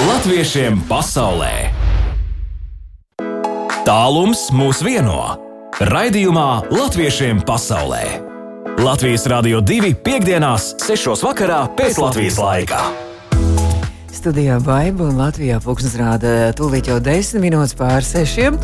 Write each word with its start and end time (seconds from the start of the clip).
Latviešiem 0.00 0.78
pasaulē 0.88 1.68
Tālums 3.84 4.46
mūs 4.56 4.78
vieno 4.80 5.18
Raidījumā 5.76 6.72
Latviešiem 6.72 7.42
pasaulē 7.44 8.00
Latvijas 8.80 9.26
Rādio 9.28 9.60
2 9.60 9.90
piekdienās, 10.00 10.70
6. 10.86 11.20
vakarā 11.26 11.58
pēc 11.76 12.00
Latvijas 12.00 12.40
laika. 12.40 12.80
Studijā 14.08 14.56
Baiba 14.64 15.10
un 15.10 15.20
Latvijā 15.20 15.60
pūkstens 15.60 15.98
rāda 16.00 16.32
tūlīt 16.56 16.88
jau 16.88 16.96
desmit 17.04 17.50
minūtes 17.50 17.76
pār 17.76 18.00
sešiem. 18.06 18.56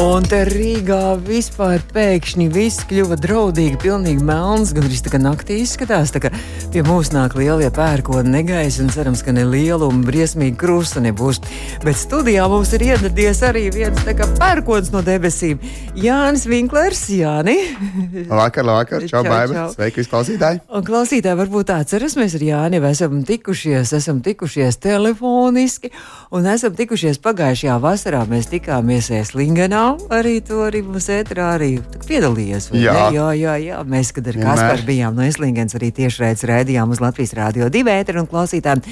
Un 0.00 0.24
te 0.24 0.38
Rīgā 0.48 1.18
vispār 1.20 1.82
pēkšņi 1.92 2.46
viss 2.54 2.80
kļuva 2.88 3.18
draudīgi, 3.20 3.76
pilnīgi 3.82 4.22
melns, 4.24 4.70
gan 4.72 4.86
arī 4.86 4.96
tā 5.04 5.10
kā 5.12 5.18
naktī 5.20 5.58
izskatās. 5.60 6.14
Tā 6.14 6.22
kā 6.24 6.30
pie 6.72 6.80
mums 6.86 7.10
nāk 7.12 7.34
lielie 7.36 7.68
pērkoni 7.76 8.32
negaisa 8.32 8.80
un 8.86 8.88
cerams, 8.94 9.20
ka 9.20 9.34
ne 9.36 9.44
liela 9.44 9.84
un 9.84 10.00
briesmīga 10.06 10.56
krusta 10.62 11.02
nebūs. 11.04 11.42
Bet 11.84 12.00
studijā 12.00 12.46
mums 12.48 12.72
ir 12.72 12.86
ieradies 12.86 13.42
arī 13.44 13.66
viens 13.74 14.00
tā 14.06 14.14
kā 14.16 14.24
pērkons 14.38 14.88
no 14.94 15.02
debesīm. 15.04 15.60
Jānis 16.00 16.46
Vinklers, 16.48 17.04
Jāni. 17.12 17.58
Labvakar, 18.30 18.64
labvakar, 18.64 19.04
čau, 19.12 19.20
Čau, 19.28 19.44
čau. 19.52 19.66
Sveiki, 19.76 20.06
klausītāji. 20.08 20.64
Un 20.72 20.88
klausītāji 20.88 21.40
varbūt 21.42 21.74
atceras, 21.76 22.16
mēs 22.16 22.38
ar 22.40 22.46
Jāni 22.48 22.80
jau 22.80 22.88
esam 22.88 23.20
tikušies, 23.28 23.92
esam 24.00 24.24
tikušies 24.24 24.80
telefoniski 24.80 25.92
un 26.32 26.48
esam 26.48 26.72
tikušies 26.80 27.20
pagājušajā 27.20 27.76
vasarā. 27.84 28.24
Mēs 28.32 28.48
tikāmies 28.54 29.12
Eslingenā, 29.20 29.81
arī 30.12 30.36
to 30.44 30.62
arī 30.66 30.82
mums 30.86 31.08
ētrā 31.12 31.52
arī 31.56 31.70
piedalījies. 32.06 32.70
Jā. 32.76 32.94
ne? 32.94 33.16
jā, 33.16 33.28
jā, 33.38 33.56
jā. 33.62 33.80
Mēs, 33.88 34.12
kad 34.16 34.30
ar. 34.32 34.38
Kasparu 34.42 34.86
bijām 34.88 35.16
no 35.18 35.26
Eslingens, 35.26 35.76
arī 35.78 35.92
tieši 35.94 36.24
redzējām 36.24 36.52
raidījām 36.52 36.92
uz 36.94 37.00
Latvijas 37.02 37.34
Rādio 37.38 37.70
2 37.72 37.96
ēteru 37.96 38.22
un 38.22 38.28
klausītājiem. 38.30 38.84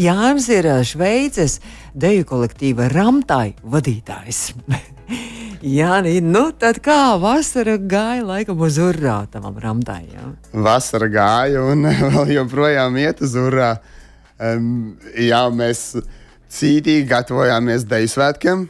Jānis 0.00 0.48
ir 0.52 0.68
Šveices 0.86 1.60
deju 1.94 2.26
kolektīva 2.28 2.88
Ramtai 2.92 3.54
vadītājs. 3.62 4.50
Jā, 5.64 6.02
nu 6.20 6.42
tad 6.60 6.82
kā 6.84 7.16
vasara 7.16 7.78
gāja 7.80 8.24
laikam 8.28 8.60
uz 8.66 8.76
urā 8.76 9.22
tavam 9.32 9.56
Ramtai? 9.56 10.02
Jā? 10.12 10.26
Vasara 10.52 11.08
gāja 11.08 11.62
un 11.72 11.88
vēl 12.10 12.34
joprojām 12.34 12.98
iet 13.00 13.22
uz 13.24 13.32
urā. 13.40 13.78
Um, 14.36 14.98
jā, 15.16 15.40
mēs 15.54 15.94
cītīgi 16.52 17.06
gatavojāmies 17.08 17.86
Deju 17.88 18.12
svētkiem. 18.12 18.66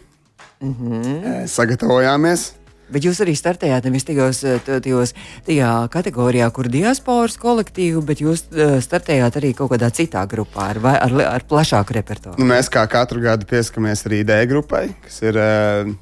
Mm 0.60 0.74
-hmm. 0.74 1.46
Sagatavojāmies. 1.46 2.52
Bet 2.92 3.04
jūs 3.06 3.18
arī 3.24 3.32
startējāt 3.36 3.86
nevis 3.88 4.04
tajos, 4.04 4.42
eh, 4.44 4.60
tajos, 4.84 5.14
tajā 5.46 5.70
kategorijā, 5.92 6.50
kur 6.52 6.68
diasporas 6.68 7.38
kolektīvu, 7.40 8.02
bet 8.04 8.20
jūs 8.20 8.44
eh, 8.52 8.76
startējāt 8.84 9.38
arī 9.40 9.54
kaut 9.56 9.72
kādā 9.72 9.88
citā 9.94 10.26
grupā 10.28 10.68
ar, 10.74 10.80
ar, 10.92 11.14
ar 11.30 11.46
plašāku 11.48 11.96
repertuāru. 11.96 12.38
Nu, 12.38 12.44
mēs 12.44 12.68
kā 12.72 12.84
katru 12.90 13.22
gadu 13.24 13.48
pieskamies 13.48 14.04
arī 14.06 14.20
D 14.28 14.36
grupai, 14.46 14.88
kas 15.06 15.22
ir 15.24 15.40
uh, 15.40 15.94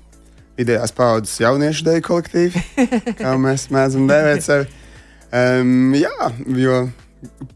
vidējās 0.58 0.94
paudzes 0.96 1.38
jauniešu 1.40 1.86
deju 1.86 2.02
kolektīvi, 2.08 2.64
kā 3.22 3.36
mēs 3.38 3.68
mēdzam 3.72 4.10
dēvēt 4.10 4.42
sevi. 4.48 4.66
Um, 5.32 5.94
jā, 5.96 6.32
jo 6.58 6.82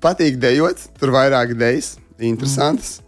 patīk 0.01 0.39
dejot, 0.41 0.87
tur 1.01 1.13
vairāk 1.13 1.57
dejas, 1.59 1.97
interesantas. 2.23 3.01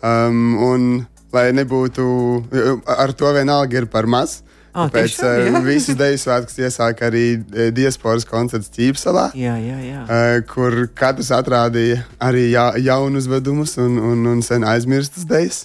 Um, 0.00 0.54
un 0.62 0.88
lai 1.34 1.50
nebūtu, 1.56 2.04
jo 2.52 2.76
ar 2.86 3.12
to 3.16 3.32
vienalga 3.34 3.82
ir 3.82 3.88
par 3.90 4.06
maz. 4.10 4.40
Tāpēc 4.76 5.14
tiešām, 5.16 5.54
uh, 5.56 5.64
visas 5.64 5.96
deju 5.96 6.18
svētkus 6.20 6.58
iesāk 6.60 6.98
arī 7.06 7.24
eh, 7.38 7.70
diasporas 7.72 8.26
koncerts 8.28 8.68
Ķīpsalā. 8.74 9.30
Jā, 9.38 9.54
jā, 9.56 9.78
jā. 9.80 10.02
Uh, 10.04 10.40
kur 10.50 10.76
katrs 10.92 11.30
atrādīja 11.32 12.02
arī 12.20 12.50
ja, 12.50 12.66
jaunus 12.76 13.24
vedumus 13.32 13.78
un, 13.80 13.96
un, 13.96 14.26
un 14.34 14.44
sen 14.44 14.66
aizmirstas 14.68 15.24
idejas. 15.24 15.62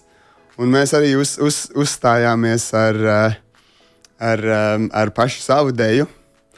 Un 0.61 0.71
mēs 0.71 0.95
arī 0.95 1.11
uz, 1.19 1.35
uz, 1.43 1.65
uzstājāmies 1.75 2.69
ar, 2.77 2.97
ar, 4.21 4.43
ar 5.01 5.11
pašu 5.15 5.41
savu 5.43 5.75
deju. 5.75 6.05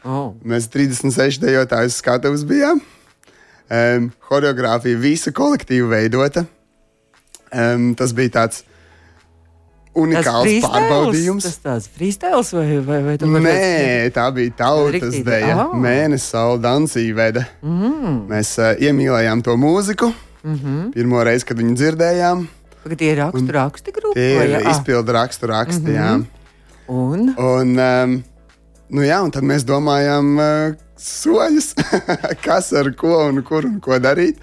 Oh. 0.03 0.33
Mēs 0.43 0.67
36 0.73 1.39
dejotājus 1.42 2.02
skatuves 2.02 2.43
bijām. 2.45 2.81
Um, 3.71 4.09
Choreogrāfija 4.27 4.99
visa 4.99 5.31
kolektīva 5.33 5.93
veidota. 5.95 6.43
Um, 7.53 7.93
tas 7.97 8.11
bija 8.17 8.33
tāds 8.42 8.65
unikāls 9.95 10.45
freestyles? 10.48 10.70
pārbaudījums. 10.73 11.43
Tas 11.48 11.58
tāds 11.64 11.87
freestyles 11.93 12.52
vai, 12.54 12.65
vai, 12.80 12.99
vai 13.04 13.17
vari- 13.17 13.43
Nē, 13.45 14.09
tā 14.15 14.26
bija 14.33 14.52
tautas 14.58 15.15
deja. 15.23 15.55
Ah. 15.67 15.73
Mēnesis 15.76 16.30
saule 16.33 16.59
dansīja 16.64 17.15
veda. 17.15 17.45
Mm. 17.64 18.27
Mēs 18.30 18.58
uh, 18.59 18.73
iemīlējām 18.81 19.43
to 19.43 19.55
mūziku. 19.58 20.14
Mm 20.43 20.55
-hmm. 20.59 20.92
Pirmo 20.93 21.23
reizi, 21.23 21.45
kad 21.45 21.58
viņu 21.58 21.76
dzirdējām, 21.80 22.48
Ka 22.83 22.95
tie 22.95 23.11
ir 23.14 23.17
rakstu, 23.17 23.52
rakstu 23.52 23.92
grupa. 23.95 24.14
tie 24.14 24.43
ir 24.43 24.49
jā? 24.49 24.61
Ah, 24.65 24.71
izpildu 24.71 25.11
rakstu 25.11 25.48
raksti. 25.48 25.92
Mm 25.92 25.95
-hmm. 25.95 26.25
Un? 26.87 27.36
Un, 27.37 27.80
um, 27.80 28.23
nu 28.89 29.02
jā, 29.02 29.21
un 29.23 29.31
tad 29.31 29.43
mēs 29.43 29.64
domājām, 29.64 30.36
uh, 30.37 30.75
soļus, 30.99 31.73
kas 32.45 32.73
ar 32.73 32.92
ko 32.92 33.27
un 33.30 33.42
kur 33.43 33.65
un 33.65 33.80
ko 33.80 33.99
darīt. 33.99 34.36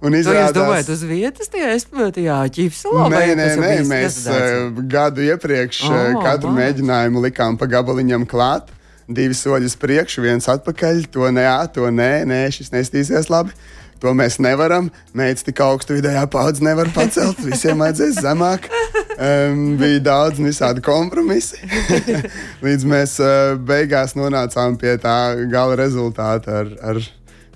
Un 0.00 0.12
To 0.12 0.16
jūs 0.16 0.24
izrādās- 0.24 0.54
domājat 0.56 0.88
uz 0.94 1.02
vietas, 1.04 1.48
tajā 1.52 1.70
espētajā 1.76 2.36
ķipselā? 2.56 3.08
Nē, 3.12 3.24
nē, 3.36 3.48
nē, 3.60 3.72
mēs 3.90 4.14
uh, 4.32 4.70
gadu 4.88 5.20
iepriekš 5.26 5.82
Oh, 5.90 6.22
katru 6.24 6.54
nice. 6.54 6.60
mēģinājumu 6.60 7.20
likām 7.26 7.58
pa 7.60 7.66
gabaliņam 7.68 8.24
klāt. 8.26 8.72
Divi 9.10 9.34
soļi 9.34 9.66
uz 9.68 9.74
priekšu, 9.76 10.22
viens 10.22 10.46
atpakaļ. 10.48 11.04
To 11.12 11.28
nē, 11.34 11.44
to 11.74 11.90
nē, 11.90 12.24
nē, 12.30 12.40
šis 12.54 12.70
nestīsies 12.72 13.28
labi. 13.28 13.52
To 14.00 14.14
mēs 14.16 14.38
nevaram. 14.40 14.86
Mēģinājums 15.12 15.44
tik 15.44 15.60
augstu 15.60 15.98
vidējā 15.98 16.22
paudze 16.32 16.64
nevar 16.64 16.88
pacelt. 16.94 17.36
Visiem 17.50 17.82
vajadzēs 17.84 18.22
zemāk. 18.24 18.70
Um, 19.20 19.76
bija 19.76 20.00
daudz 20.00 20.40
visādi 20.40 20.80
kompromisi. 20.80 21.60
Līdz 22.64 22.86
mēs 22.88 23.18
uh, 23.20 23.58
beigās 23.60 24.14
nonācām 24.16 24.78
pie 24.80 24.94
tā 25.02 25.18
gala 25.52 25.76
rezultāta 25.76 26.62
ar, 26.62 26.70
ar 26.80 27.02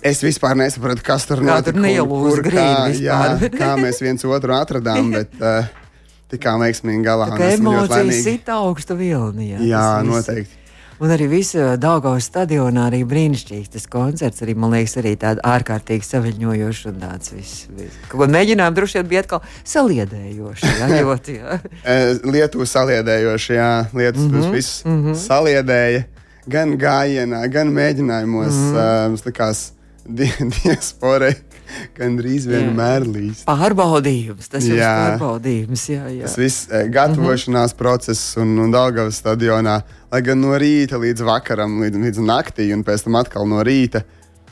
Es 0.05 0.21
vispār 0.21 0.53
nesapratu, 0.59 1.01
kas 1.05 1.25
tur 1.25 1.39
notika. 1.41 1.73
tur 1.73 2.43
grīda 2.45 2.85
kā, 2.85 2.93
jā, 3.01 3.49
kā 3.55 3.71
mēs 3.81 3.97
viens 4.03 4.25
otru 4.29 4.53
atradām, 4.53 5.09
bet 5.15 5.33
uh, 5.41 5.65
tikām 6.33 6.61
veiksmīgi 6.61 7.01
galā. 7.05 7.31
Tā 7.33 7.39
kā 7.39 7.49
emocijas 7.55 7.95
laimīgi. 7.95 8.23
sit 8.27 8.51
augstu 8.53 8.97
vilni. 8.99 9.55
Jā, 9.65 9.87
noteikti. 10.05 10.66
Un 10.97 11.11
arī 11.13 11.27
visa 11.29 11.75
Dāngavas 11.77 12.25
stadionā 12.25 12.87
arī 12.89 13.03
brīnišķīgs 13.05 13.69
tas 13.75 13.85
koncerts. 13.91 14.41
Arī, 14.41 14.55
man 14.57 14.73
liekas, 14.73 14.95
arī 14.97 15.13
tāds 15.21 15.43
ārkārtīgi 15.45 16.07
saviņojošs 16.07 16.87
un 16.89 16.97
tāds 17.03 17.33
viss. 17.35 17.67
viss. 17.77 17.99
Ko 18.09 18.25
mēģinājām 18.25 18.77
droši 18.79 18.97
vien 18.97 19.11
bija 19.11 19.21
atkal 19.25 19.43
saliedējoši. 19.61 20.73
Jā, 20.81 20.89
ļoti. 20.95 21.37
Jā. 21.37 21.59
Eh, 21.83 22.05
Lietuva 22.25 22.65
saliedējoša, 22.73 23.53
jā, 23.59 23.71
lietas 23.93 24.23
mm 24.23 24.33
-hmm, 24.33 24.51
viss 24.57 24.85
mm 24.85 24.99
-hmm. 25.03 25.19
saliedēja. 25.27 26.03
Gan 26.47 26.77
gājienā, 26.79 27.47
gan 27.51 27.73
mēģinājumos. 27.75 28.53
Mm 28.53 28.73
-hmm. 28.73 29.05
uh, 29.05 29.09
mums 29.09 29.25
likās, 29.25 29.71
di 30.07 30.31
diasporai 31.67 31.95
gandrīz 31.97 32.47
vienmēr 32.47 33.05
līdz. 33.07 33.43
Pārbaudījums, 33.47 34.49
tas 34.51 34.65
ir 34.67 34.79
pārbaudījums. 34.81 35.85
Jā, 35.91 36.07
jā. 36.11 36.25
Tas 36.25 36.37
viss 36.39 36.67
eh, 36.69 36.87
gatavošanās 36.93 37.73
mm 37.73 37.75
-hmm. 37.75 37.77
process 37.77 38.37
un, 38.37 38.57
un 38.59 38.71
Dāngavas 38.71 39.19
stadionā, 39.21 39.81
lai 40.11 40.21
gan 40.21 40.41
no 40.41 40.57
rīta 40.57 40.99
līdz 40.99 41.23
vakaram, 41.23 41.81
līdz, 41.81 42.03
līdz 42.03 42.19
naktī, 42.19 42.73
un 42.73 42.83
pēc 42.83 43.03
tam 43.03 43.15
atkal 43.15 43.47
no 43.47 43.63
rīta. 43.63 44.03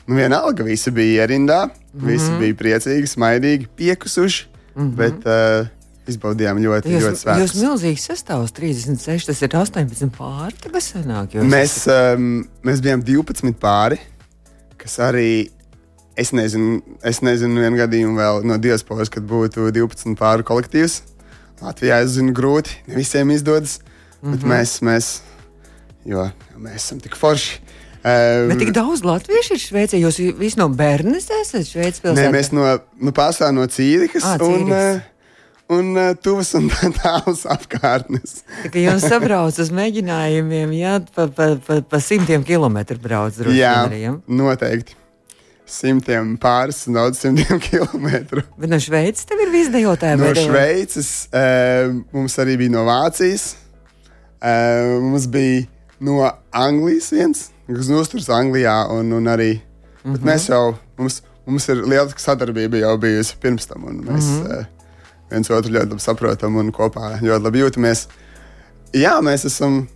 Nu, 0.06 0.14
vienalga, 0.14 0.62
visi 0.62 0.90
bija 0.90 1.24
ierindā, 1.24 1.66
mm 1.66 2.00
-hmm. 2.00 2.06
visi 2.06 2.30
bija 2.38 2.54
priecīgi, 2.54 3.06
smaidīgi, 3.06 3.66
piekusuši, 3.76 4.46
mm 4.74 4.82
-hmm. 4.82 4.96
bet 4.96 5.26
uh, 5.26 5.66
izbaudījām 6.06 6.58
ļoti, 6.58 6.88
Jūs, 6.88 7.02
ļoti 7.02 7.12
jūs 7.12 7.22
svētkus. 7.22 7.62
milzīgs 7.62 8.06
sastāvs, 8.06 8.52
36, 8.52 9.26
tas 9.26 9.42
ir 9.42 9.48
18 9.48 10.10
pāri. 10.18 10.54
Sanāk, 10.80 11.34
jūs 11.34 11.44
Mēs, 11.44 11.86
um, 11.90 12.46
mēs 12.62 12.80
bijām 12.80 13.02
12 13.02 13.52
pāri, 13.58 13.98
kas 14.76 14.98
arī. 14.98 15.55
Es 16.16 16.32
nezinu, 16.32 16.80
es 17.04 17.20
nezinu 17.20 17.60
vienu 17.60 17.76
gadījumu 17.76 18.16
vēl 18.16 18.46
no 18.48 18.56
diasporas, 18.56 19.10
kad 19.12 19.26
būtu 19.28 19.68
12 19.74 20.16
pāri 20.16 20.46
kolektīvs. 20.48 21.02
Latvijā 21.60 22.00
es 22.04 22.14
zinu, 22.16 22.32
grūti, 22.36 22.78
ne 22.88 22.96
visiem 22.96 23.30
izdodas. 23.34 23.80
Mm 24.22 24.28
-hmm. 24.28 24.36
Bet 24.36 24.46
mēs, 24.50 24.76
mēs, 24.82 25.10
jo 26.04 26.30
mēs 26.56 26.80
esam 26.80 27.00
tik 27.00 27.16
forši. 27.16 27.60
Um, 28.06 28.48
Bet 28.48 28.58
tik 28.58 28.70
daudz 28.70 29.02
latviešu 29.04 29.56
ir 29.56 29.60
Šveicē. 29.60 29.98
Jūs 29.98 30.20
visi 30.38 30.58
no 30.60 30.68
bērnes 30.68 31.26
esat 31.40 31.66
Šveicē 31.66 31.98
Nē, 31.98 32.02
pilsētā. 32.04 32.32
mēs 32.32 32.52
no, 32.54 32.78
nu, 33.02 33.12
pārstāvam 33.12 33.54
no 33.58 33.66
Cīrikas 33.66 34.22
Ā, 34.22 34.36
un, 34.46 34.70
uh, 34.70 35.00
un 35.68 35.96
uh, 35.96 36.12
tuvas 36.22 36.54
un 36.54 36.70
tālas 37.02 37.42
apkārtnes. 37.50 38.44
Tā 38.62 38.70
kā 38.70 38.84
jums 38.84 39.02
sabrauc 39.02 39.58
uz 39.58 39.72
mēģinājumiem, 39.74 40.76
jā, 40.78 41.00
pa, 41.16 41.26
pa, 41.26 41.56
pa, 41.66 41.80
pa 41.82 42.00
simtiem 42.00 42.46
kilometru 42.46 42.98
brauc 43.02 43.34
droši 43.34 43.58
Jā, 43.58 43.74
vien. 43.90 44.00
Ja? 44.04 44.14
noteikti. 44.28 44.94
Simtiem 45.66 46.36
pāris, 46.38 46.84
daudz 46.94 47.18
simtiem 47.18 47.58
kilometru. 47.68 48.44
Bet 48.58 48.70
no 48.70 48.78
Šveices 48.78 49.26
tev 49.26 49.40
ir 49.42 49.50
visdejotāji. 49.54 50.20
No 50.22 50.30
Šveices, 50.38 51.10
uh, 51.34 51.90
mums 52.14 52.38
arī 52.38 52.54
bija 52.60 52.76
no 52.76 52.86
Vācijas, 52.86 53.56
uh, 54.38 54.96
mums 55.02 55.26
bija 55.26 55.66
no 55.98 56.22
Anglijas 56.54 57.10
viens 57.14 57.48
kas 57.74 57.90
uzturas 57.90 58.28
Anglijā. 58.30 58.76
Un, 58.92 59.12
un 59.12 59.24
arī, 59.26 59.60
mm 60.04 60.14
-hmm. 60.14 60.24
Mēs 60.24 60.48
jau, 60.48 60.74
mums, 60.98 61.22
mums 61.46 61.68
ir 61.68 61.76
liela 61.76 62.10
sadarbība 62.16 62.76
jau 62.76 62.96
bijusi 62.98 63.36
pirms 63.40 63.66
tam, 63.66 63.84
un 63.84 64.04
mēs 64.04 64.24
mm 64.24 64.46
-hmm. 64.46 64.66
viens 65.30 65.50
otru 65.50 65.72
ļoti 65.72 65.88
labi 65.88 66.00
saprotam 66.00 66.56
un 66.56 66.72
kopā 66.72 67.20
ļoti 67.20 67.42
labi 67.42 67.58
jūtamies. 67.58 68.06
Jā, 68.92 69.20
mēs 69.20 69.44
esam 69.46 69.88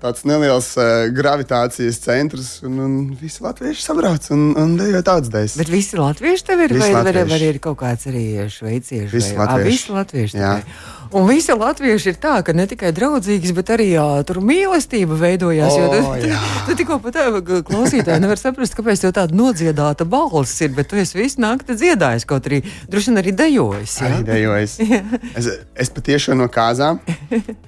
tāds 0.00 0.24
neliels 0.28 0.70
uh, 0.78 1.08
gravitācijas 1.14 2.00
centrs, 2.04 2.52
un, 2.66 2.78
un 2.84 2.94
visi 3.20 3.44
latvieši 3.44 3.84
sabrauc 3.84 4.30
un, 4.34 4.50
un 4.60 4.76
dejo 4.80 5.02
tādas 5.06 5.32
dēļas. 5.32 5.58
Bet 5.60 5.72
visi 5.72 6.00
latvieši 6.00 6.46
tev 6.50 6.64
ir, 6.66 6.76
visi 6.78 6.94
vai, 6.94 7.04
vai, 7.10 7.26
vai 7.30 7.42
ir 7.48 7.60
kaut 7.62 7.80
kāds 7.82 8.08
arī 8.10 8.24
šveicieši? 8.52 9.12
Visi 9.12 9.36
vai, 9.36 9.44
latvieši. 9.44 9.66
À, 9.66 9.70
visi 9.70 9.96
latvieši 9.98 10.38
tikai. 10.38 10.78
Un 11.10 11.24
visi 11.26 11.50
latvieši 11.50 12.12
ir 12.12 12.18
tā, 12.22 12.36
ka 12.46 12.52
ne 12.54 12.68
tikai 12.70 12.92
draudzīgs, 12.94 13.50
bet 13.56 13.70
arī 13.74 13.88
jā, 13.96 14.04
tur 14.28 14.38
mīlestība 14.46 15.16
veidojās. 15.18 15.74
O, 15.74 15.80
jo 15.80 15.88
tu, 15.90 16.02
tu, 16.22 16.36
tu 16.68 16.76
tikko 16.78 16.98
pat 17.02 17.16
tā 17.16 17.24
klausītāji 17.66 18.22
nevar 18.22 18.38
saprast, 18.38 18.76
kāpēc 18.78 19.02
tev 19.02 19.14
tāda 19.16 19.34
nodziedāta 19.34 20.06
balss 20.06 20.60
ir, 20.62 20.70
bet 20.76 20.86
tu 20.92 21.00
esi 21.02 21.18
visu 21.18 21.42
nakti 21.42 21.74
dziedājis, 21.80 22.26
kaut 22.30 22.46
arī 22.46 22.60
droši 22.86 23.10
vien 23.10 23.22
arī 23.24 23.34
dejojis. 23.42 23.96
jā? 23.98 24.10
Arī 24.12 24.22
dejojis. 24.28 24.76
es, 25.40 25.50
es 25.86 25.90
patiešām 25.98 26.38
no 26.44 26.46
kāzām. 26.52 27.02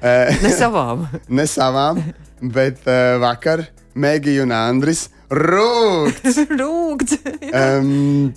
Eh, 0.02 0.38
Ne 0.42 0.50
savām. 0.54 1.04
ne 1.38 1.44
savām, 1.46 1.98
bet 2.42 2.80
uh, 2.86 3.18
vakar 3.22 3.64
Megija 3.94 4.42
un 4.46 4.54
Andris 4.54 5.08
rūkts. 5.30 6.40
Rūkts. 6.50 7.18
Um, 7.50 8.32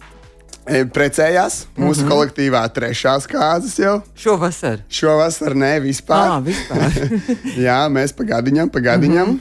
precējās 0.66 1.66
mūsu 1.78 2.02
mm 2.02 2.06
-hmm. 2.06 2.12
kolektīvā 2.12 2.62
trešās 2.74 3.28
kārtas 3.30 3.78
jau. 3.80 4.00
Šovasar. 4.18 4.82
Šovasar 4.90 5.56
ne 5.56 5.80
vispār. 5.80 6.32
Ā, 6.32 6.40
vispār. 6.44 6.96
jā, 7.68 7.80
mēs 7.90 8.16
pagadiņam, 8.18 8.70
pagadiņam. 8.74 9.28
Mm 9.28 9.40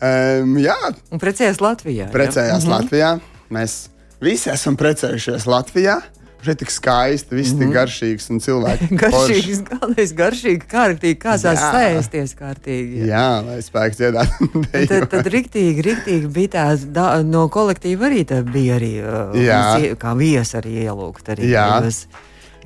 -hmm. 0.00 0.42
um, 0.42 0.58
jā, 0.58 0.78
Un 1.10 1.18
precējies 1.18 1.60
Latvijā. 1.60 2.06
jā? 2.06 2.12
precējās 2.12 2.64
mm 2.64 2.70
-hmm. 2.70 2.76
Latvijā. 2.78 3.20
Mēs 3.50 3.88
visi 4.20 4.50
esam 4.50 4.76
precējušies 4.76 5.46
Latvijā. 5.46 6.00
Šeit 6.44 6.58
tik 6.60 6.72
skaisti, 6.72 7.36
viss 7.38 7.54
tik 7.56 7.70
garšīgs 7.72 8.26
un 8.34 8.40
cilvēki. 8.44 8.88
forši. 9.00 9.04
Garšīgs, 9.04 9.62
galvenais 9.70 10.12
garšīgi, 10.18 10.66
kārtīgi, 10.68 11.18
kā 11.22 11.36
tās 11.40 11.62
Jā. 11.62 11.70
sēsties 11.72 12.34
kārtīgi. 12.36 13.06
Jā, 13.08 13.28
lai 13.46 13.60
spēks 13.64 14.00
dziedāt. 14.00 14.34
Tad, 14.74 15.06
tad 15.12 15.30
riktīgi, 15.32 15.84
riktīgi 15.86 16.28
bija 16.34 16.52
tās 16.58 16.84
da, 16.92 17.06
no 17.24 17.46
kolektīva 17.52 18.10
arī 18.10 18.24
tā 18.28 18.42
bija 18.44 18.76
arī 18.76 18.92
uh, 19.00 19.38
Jā. 19.40 19.62
kā 20.00 20.12
viesi 20.18 20.58
arī 20.60 20.74
ielūgt. 20.84 21.32
Arī, 21.34 21.48
Jā. 21.54 21.64
Jūs, 21.84 22.02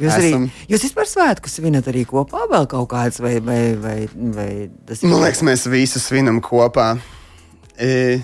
jūs, 0.01 0.17
arī, 0.17 0.33
Esam. 0.33 0.49
jūs 0.73 0.89
vispār 0.89 1.11
svētkus 1.11 1.59
svinat 1.61 1.93
arī 1.93 2.03
kopā 2.09 2.49
vēl 2.51 2.67
kaut 2.71 2.91
kāds 2.91 3.23
vai, 3.23 3.37
vai, 3.45 3.63
vai, 3.79 3.99
vai 4.35 4.51
tas 4.89 5.05
ir? 5.05 5.13
Man 5.13 5.23
liekas, 5.23 5.45
mēs 5.47 5.69
visi 5.71 6.03
svinam 6.03 6.43
kopā. 6.45 6.97
E, 7.79 8.19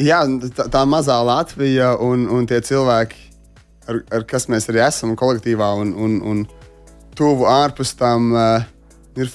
jā, 0.00 0.22
tā, 0.56 0.68
tā 0.72 0.84
mazā 0.88 1.16
Latvija 1.24 1.94
un, 2.02 2.26
un 2.32 2.48
tie 2.50 2.60
cilvēki, 2.64 3.21
ar, 3.92 4.02
ar 4.18 4.26
kas 4.28 4.48
mēs 4.52 4.68
arī 4.72 4.82
esam 4.86 5.14
kolektīvā 5.18 5.70
un, 5.84 5.94
un, 5.94 6.18
un 6.32 6.44
tuvu 7.18 7.48
ārpus 7.50 7.94
tam, 7.98 8.32
uh, 8.34 8.68
ir. 9.16 9.32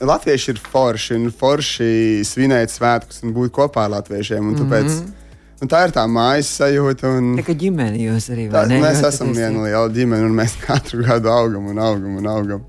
Latvieši 0.00 0.54
ir 0.54 0.60
forši 0.64 1.16
un 1.18 1.26
forši 1.28 1.88
svinēt 2.24 2.72
svētkus 2.72 3.18
un 3.20 3.34
būt 3.36 3.50
kopā 3.52 3.82
ar 3.84 3.90
latviešiem. 3.98 4.46
un 4.48 4.54
Tāpēc, 4.56 4.86
mm 4.86 5.02
-hmm. 5.02 5.58
un 5.60 5.68
tā 5.68 5.82
ir 5.84 5.92
tā 5.92 6.06
mājas 6.08 6.48
sajūta. 6.56 7.10
Un, 7.18 7.26
Tā 7.36 7.44
kā 7.44 7.52
ģimene 7.52 8.00
jūs 8.00 8.30
arī 8.32 8.46
ne? 8.48 8.78
mēs 8.80 9.02
esam 9.04 9.34
viena 9.36 9.66
liela 9.66 9.90
ģimene 9.92 10.24
un 10.24 10.38
mēs 10.40 10.56
katru 10.66 11.04
gadu 11.04 11.28
augam 11.28 11.66
un 11.66 11.78
augam 11.78 12.16
un 12.16 12.26
augam. 12.26 12.64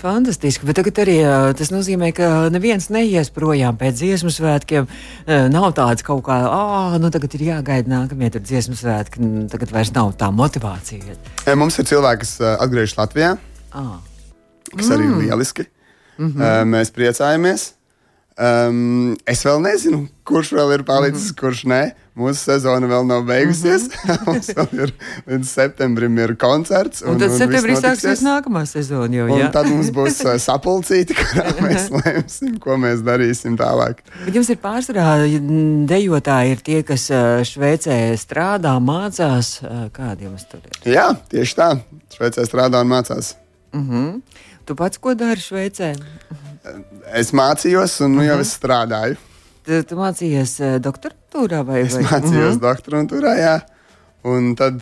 Fantastiski, 0.00 0.66
bet 0.68 0.76
tagad 0.78 1.00
arī 1.02 1.16
tas 1.58 1.72
nozīmē, 1.72 2.12
ka 2.14 2.28
neviens 2.52 2.90
neies 2.92 3.32
projām 3.34 3.78
pēc 3.80 3.96
dziesmu 4.02 4.30
svētkiem. 4.34 4.86
Nav 5.50 5.70
tāds 5.78 6.04
kaut 6.06 6.22
kā, 6.28 6.36
ah, 6.46 6.98
nu 7.00 7.10
tagad 7.10 7.34
ir 7.38 7.46
jāgaida 7.48 7.90
nākamie 7.90 8.30
dziesmu 8.36 8.76
svētki, 8.78 9.24
nu, 9.24 9.46
tagad 9.50 9.72
vairs 9.74 9.90
nav 9.96 10.12
tā 10.20 10.30
motivācija. 10.34 11.16
Mums 11.58 11.80
ir 11.80 11.88
cilvēki, 11.90 12.22
kas 12.22 12.36
atgriežas 12.60 12.98
Latvijā. 13.00 13.34
Ah. 13.72 13.98
kas 14.76 14.86
mm. 14.86 14.94
arī 14.94 15.08
ir 15.08 15.18
lieliski. 15.24 15.66
Mm 16.18 16.32
-hmm. 16.32 16.64
mēs 16.74 16.92
priecājamies. 16.92 17.79
Um, 18.40 19.16
es 19.28 19.42
vēl 19.44 19.58
nezinu, 19.60 20.04
kurš 20.24 20.54
vēl 20.56 20.78
ir 20.78 20.82
palicis, 20.88 21.26
mm 21.26 21.32
-hmm. 21.32 21.40
kurš 21.40 21.64
nē. 21.68 21.80
Mūsu 22.20 22.40
sezona 22.40 22.86
vēl 22.88 23.04
nav 23.06 23.24
beigusies. 23.28 23.88
Mm 23.88 24.10
-hmm. 24.10 24.24
Mums 24.26 24.48
vēl 24.56 24.82
ir 24.84 24.92
līdz 25.26 25.44
septembrim 25.48 26.18
ir 26.18 26.34
koncerts. 26.36 27.02
Un, 27.02 27.14
un 27.14 27.18
tad 27.18 27.30
viss 27.30 27.42
septembrī 27.42 27.76
sāksies 27.76 28.22
nākamā 28.24 28.64
sezona 28.66 29.16
jau. 29.16 29.26
Un 29.32 29.40
jā? 29.40 29.50
tad 29.52 29.66
mums 29.66 29.90
būs 29.90 30.20
uh, 30.26 30.38
sapulcīti, 30.40 31.14
kurā 31.14 31.52
mēs 31.60 31.90
lemsim, 31.90 32.58
ko 32.58 32.76
mēs 32.76 33.04
darīsim 33.04 33.56
tālāk. 33.60 34.00
Bet 34.24 34.34
jums 34.34 34.50
ir 34.50 34.56
pārsvarā 34.56 35.26
mm, 35.26 35.86
dejotāji, 35.86 36.50
ir 36.50 36.60
tie, 36.60 36.82
kas 36.82 37.10
ā, 37.10 37.44
Šveicē 37.44 38.16
strādā, 38.16 38.76
mācās. 38.80 39.60
Ā, 39.62 39.88
Kādi 39.92 40.24
jums 40.24 40.44
tur 40.48 40.60
ir? 40.64 40.92
Jā, 40.92 41.10
tieši 41.28 41.56
tā. 41.56 41.72
Šveicē 42.16 42.46
strādā 42.48 42.80
un 42.80 42.88
mācās. 42.88 43.34
Uh 43.72 43.80
-huh. 43.80 44.20
Tu 44.64 44.74
pats 44.74 44.98
ko 44.98 45.14
dari 45.14 45.40
Šveicē? 45.40 45.94
Es 47.16 47.32
mācījos, 47.32 47.98
un 48.04 48.16
nu, 48.18 48.22
jau 48.26 48.38
es 48.42 48.52
strādāju. 48.58 49.16
Tu, 49.64 49.82
tu 49.88 49.96
mācījies 49.96 50.54
ā, 50.60 50.70
doktorantūrā 50.82 51.62
vai? 51.66 51.82
Es 51.86 51.94
vai? 51.96 52.02
mācījos 52.04 52.56
-huh. 52.56 52.60
doktorantūrā, 52.64 53.32
jā. 53.38 53.54
Un 54.24 54.54
tad 54.56 54.80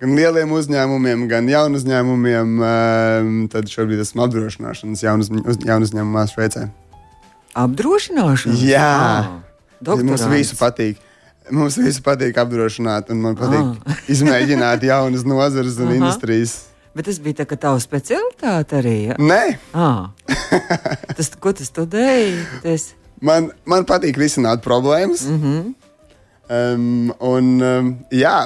gan 0.00 0.14
lieliem 0.14 0.50
uzņēmumiem, 0.52 1.26
gan 1.28 1.48
jaunu 1.48 1.78
uzņēmumiem, 1.80 2.56
um, 2.62 3.48
tad 3.48 3.66
šobrīd 3.72 4.00
esmu 4.04 4.22
apdrošināšanas 4.26 5.02
jaunu, 5.02 5.24
uz- 5.48 5.64
jaunu 5.66 5.86
uzņēmumā 5.88 6.26
Šveicē. 6.30 6.68
Apdrošināšana? 7.56 8.54
Jā. 8.60 8.84
Ah, 8.84 9.96
Mums 10.02 10.22
visu 10.32 10.56
patīk. 10.56 10.96
Mums 11.50 11.76
visu 11.78 12.02
patīk 12.02 12.34
apdrošināt, 12.40 13.10
un 13.10 13.20
man 13.22 13.36
patīk 13.36 13.76
Ah. 13.86 13.92
izmēģināt 14.08 14.82
jaunas 14.82 15.24
nozares 15.32 15.78
un 15.78 15.92
industrijas. 15.94 16.64
Bet 16.96 17.10
tas 17.10 17.18
bija 17.20 17.42
tā, 17.42 17.44
ka 17.48 17.58
tava 17.60 17.80
specialitāte 17.82 18.78
arī. 18.78 18.94
Ja? 19.10 19.16
Nē, 19.20 19.58
Ah. 19.76 20.12
Tas, 21.16 21.28
ko 21.40 21.52
tu 21.52 21.66
studēji? 21.66 22.38
Tas, 22.62 22.94
man, 23.20 23.50
man 23.68 23.84
patīk 23.88 24.16
risināt 24.16 24.64
problēmas. 24.64 25.26
Mm. 25.28 25.42
-hmm. 25.42 25.74
um, 26.48 27.12
un, 27.20 27.50
um, 27.60 27.90
jā, 28.10 28.38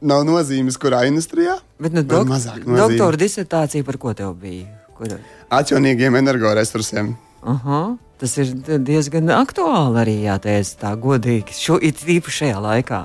nav 0.00 0.24
nozīmes, 0.24 0.78
kurā 0.80 1.04
industrijā. 1.08 1.58
bet 1.78 1.92
nu, 1.92 2.02
dok 2.02 2.28
doktora 2.64 3.16
disertācija 3.16 3.84
par 3.84 3.98
ko 3.98 4.14
tev 4.14 4.34
bija? 4.40 4.66
Kur? 4.96 5.18
Atjaunīgiem 5.50 6.16
energoresursiem. 6.16 7.16
Aha, 7.42 7.96
tas 8.18 8.36
ir 8.38 8.54
diezgan 8.80 9.28
aktuāli 9.28 10.00
arī, 10.00 10.16
jāteic 10.24 10.70
tā 10.80 10.94
godīgi, 10.96 11.52
šo, 11.52 11.76
it 11.82 12.00
īpaši 12.00 12.44
šajā 12.44 12.60
laikā. 12.64 13.00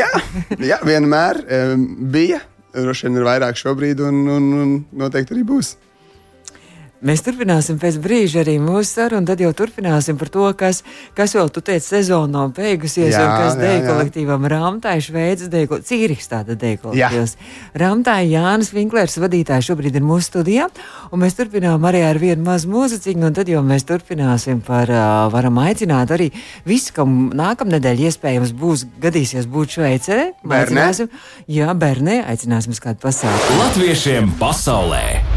jā, 0.00 0.10
jā, 0.58 0.80
vienmēr 0.84 1.44
um, 1.46 1.86
bija. 2.12 2.42
Droši 2.74 3.08
vien 3.08 3.18
ir 3.18 3.26
vairāk 3.26 3.58
šobrīd, 3.58 4.02
un, 4.06 4.20
un, 4.30 4.50
un 4.62 4.74
noteikti 5.00 5.34
arī 5.34 5.46
būs. 5.48 5.74
Mēs 7.00 7.22
turpināsim 7.24 7.78
pēc 7.80 7.96
brīža 8.04 8.42
arī 8.42 8.58
mūsu 8.60 8.90
sarunu, 8.90 9.24
tad 9.24 9.40
jau 9.40 9.54
turpināsim 9.56 10.18
par 10.20 10.28
to, 10.28 10.42
kas, 10.52 10.82
kas 11.16 11.32
vēl, 11.32 11.48
tu 11.48 11.62
teici, 11.64 11.86
sezona 11.94 12.28
nav 12.34 12.50
beigusies, 12.58 13.14
Jā, 13.14 13.22
un 13.24 13.30
kas 13.40 13.56
deju 13.56 13.86
kolektīvam 13.86 14.44
Rāmtai, 14.52 14.98
Šveices 15.00 15.48
deju, 15.48 15.78
Cīriks 15.88 16.28
tāda 16.28 16.58
deju 16.60 16.82
kolektīvs. 16.82 17.38
Rāmtai 17.80 18.18
Jānis 18.28 18.74
Vinklers 18.76 19.16
vadītājs 19.16 19.70
šobrīd 19.70 19.96
ir 19.96 20.04
mūsu 20.04 20.28
studijā, 20.28 20.68
un 21.08 21.24
mēs 21.24 21.40
turpinām 21.40 21.88
arī 21.88 22.04
ar 22.04 22.20
vienu 22.20 22.44
mazu 22.44 22.68
mūziķiņu, 22.74 23.30
un 23.30 23.40
tad 23.40 23.48
jau 23.48 23.64
mēs 23.64 23.88
turpināsim 23.88 24.60
par, 24.66 24.92
uh, 24.92 25.24
varam 25.32 25.56
aicināt 25.64 26.12
arī 26.12 26.28
visu, 26.68 26.92
kam 27.00 27.30
nākamnedēļ 27.32 28.06
iespējams 28.10 28.52
būs, 28.60 28.84
gadīsies 29.00 29.48
būt 29.48 29.78
Šveicē. 29.78 30.20
Bernē? 30.44 30.90
Jā, 31.48 31.72
Bernē, 31.72 32.20
aicināsim 32.28 32.76
uz 32.76 32.84
kādu 32.84 33.00
pasākumu. 33.08 33.62
Latviešiem 33.64 34.34
pasaulē 34.36 35.29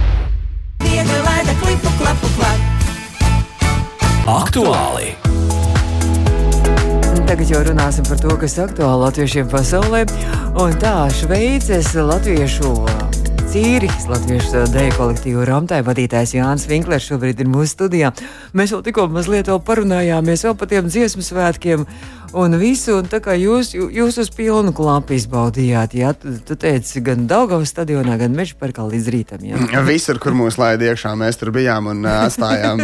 laida 1.73 1.89
klipu, 1.89 1.97
klapu, 1.97 2.27
klapu. 2.37 2.63
aktuāli! 4.27 5.15
Tagad 7.27 7.49
jau 7.49 7.63
runāsim 7.65 8.05
par 8.05 8.19
to, 8.19 8.35
kas 8.37 8.57
aktuāli 8.59 9.01
latviešiem 9.05 9.49
pasaulē. 9.49 10.03
Un 10.59 10.75
tā 10.77 11.09
Šveices 11.09 11.93
latviešu 11.95 12.73
Cīrihas 13.53 14.07
latviešu 14.09 14.65
deju 14.73 14.93
kolektīvu 14.97 15.45
Ramtai 15.45 15.83
vadītājs 15.85 16.33
Jānis 16.33 16.67
Vinklers 16.69 17.05
šobrīd 17.09 17.41
ir 17.41 17.49
mūsu 17.49 17.75
studijā. 17.75 18.13
Mēs 18.53 18.73
vēl 18.73 18.81
tikko 18.85 19.07
mazliet 19.13 19.49
vēl 19.49 19.61
parunājāmies 19.65 20.45
vēl 20.47 20.57
par 20.57 20.69
tiem 20.71 20.89
dziesmu 20.89 21.25
svētkiem 21.25 21.85
un 22.33 22.57
visu. 22.59 22.97
Un 22.99 23.05
tā 23.09 23.19
kā 23.23 23.35
jūs, 23.37 23.73
jū- 23.77 23.89
jūs 23.93 24.17
uz 24.21 24.29
pilnu 24.33 24.73
klapu 24.75 25.15
izbaudījāt, 25.17 25.93
jā, 25.97 26.13
tu, 26.17 26.33
tu 26.45 26.55
teici 26.59 27.01
gan 27.05 27.27
Daugavas 27.29 27.71
stadionā, 27.73 28.17
gan 28.19 28.33
Meža 28.35 28.55
parkā 28.59 28.85
līdz 28.89 29.07
rītam. 29.13 29.45
Jā. 29.45 29.83
Visur, 29.87 30.19
kur 30.19 30.33
mūs 30.37 30.57
laida 30.61 30.91
iekšā, 30.91 31.13
mēs 31.19 31.37
tur 31.41 31.51
bijām 31.55 31.87
un 31.93 32.03
atstājām, 32.09 32.83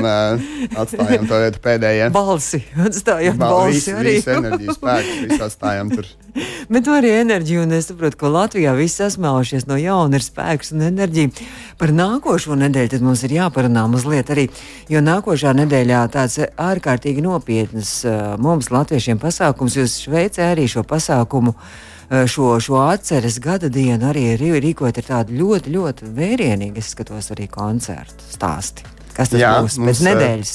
atstājām 0.76 1.28
to 1.30 1.40
vietu 1.44 1.60
pēdējiem. 1.64 2.12
Balsi, 2.16 2.64
atstājāt 2.78 3.38
Ba- 3.38 3.50
balsi 3.52 3.80
visu- 3.80 3.98
arī. 4.00 4.16
Visu 4.20 4.36
enerģiju 4.38 4.76
spēku, 4.78 5.18
visu 5.30 5.44
atstājām 5.50 5.94
tur. 5.96 6.06
Bet 6.70 6.86
nu 6.86 6.94
arī 6.94 7.10
enerģija, 7.24 7.64
un 7.66 7.72
es 7.74 7.88
saprotu, 7.90 8.16
ka 8.22 8.30
Latvijā 8.30 8.76
viss 8.78 9.00
sasmēlušies 9.02 9.66
no 9.68 9.76
jauna, 9.82 10.20
ir 10.20 10.22
spēks 10.22 10.72
un 10.76 10.84
enerģiju. 10.86 11.32
Par 11.80 11.90
nākošo 11.96 12.54
nedēļu 12.60 12.92
tad 12.94 13.02
mums 13.02 13.24
ir 13.26 13.34
jāparunā 13.40 13.88
mazliet 13.90 14.30
arī, 14.30 14.46
jo 14.92 15.02
nākošā 15.02 15.56
nedēļā 15.58 16.04
tāds 16.14 16.38
ārkārtīgi 16.60 17.24
nopietnas 17.26 17.94
mums 18.38 18.70
latviešiem 18.70 19.18
pasākums, 19.18 19.38
jūs 19.80 20.00
Šveicē 20.06 20.52
arī 20.54 20.68
šo 20.72 20.84
pasākumu. 20.88 21.56
uh, 21.56 21.88
Šo, 22.10 22.56
šo 22.60 22.80
atceres 22.90 23.36
gada 23.40 23.70
dienu 23.70 24.08
arī 24.10 24.32
rī- 24.34 24.58
rīkot 24.64 24.98
ir 24.98 25.06
tādu 25.06 25.36
ļoti, 25.38 25.70
ļoti 25.76 26.08
vērienīgu, 26.18 26.82
es 26.82 26.88
skatos 26.96 27.28
arī 27.36 27.46
koncertu 27.54 28.26
stāsti. 28.34 28.82
Kas 29.14 29.30
tas 29.30 29.38
Jā, 29.38 29.52
būs 29.62 29.76
mums, 29.78 29.92
pēc 29.92 30.02
uh, 30.02 30.08
nedēļas? 30.08 30.54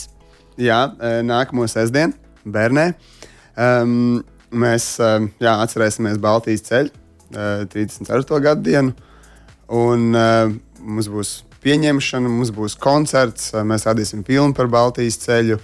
Jā, 0.58 0.78
e, 0.98 1.12
nākamo 1.22 1.68
sestdienu, 1.70 2.16
Bernē. 2.42 2.88
Um, 3.54 4.24
mēs 4.50 4.88
um, 4.98 5.28
jā, 5.38 5.54
atcerēsimies 5.62 6.18
Baltijas 6.18 6.66
ceļu, 6.66 6.90
uh, 6.90 7.62
34. 7.70 8.40
gadu 8.42 8.66
dienu. 8.66 8.96
Un, 9.70 10.10
mums 10.82 11.06
būs 11.08 11.30
pieņemšana, 11.62 12.28
mums 12.34 12.50
būs 12.54 12.74
koncerts, 12.82 13.52
mēs 13.62 13.86
rādīsim 13.86 14.26
filmu 14.26 14.58
par 14.58 14.66
Baltijas 14.74 15.22
ceļu. 15.22 15.60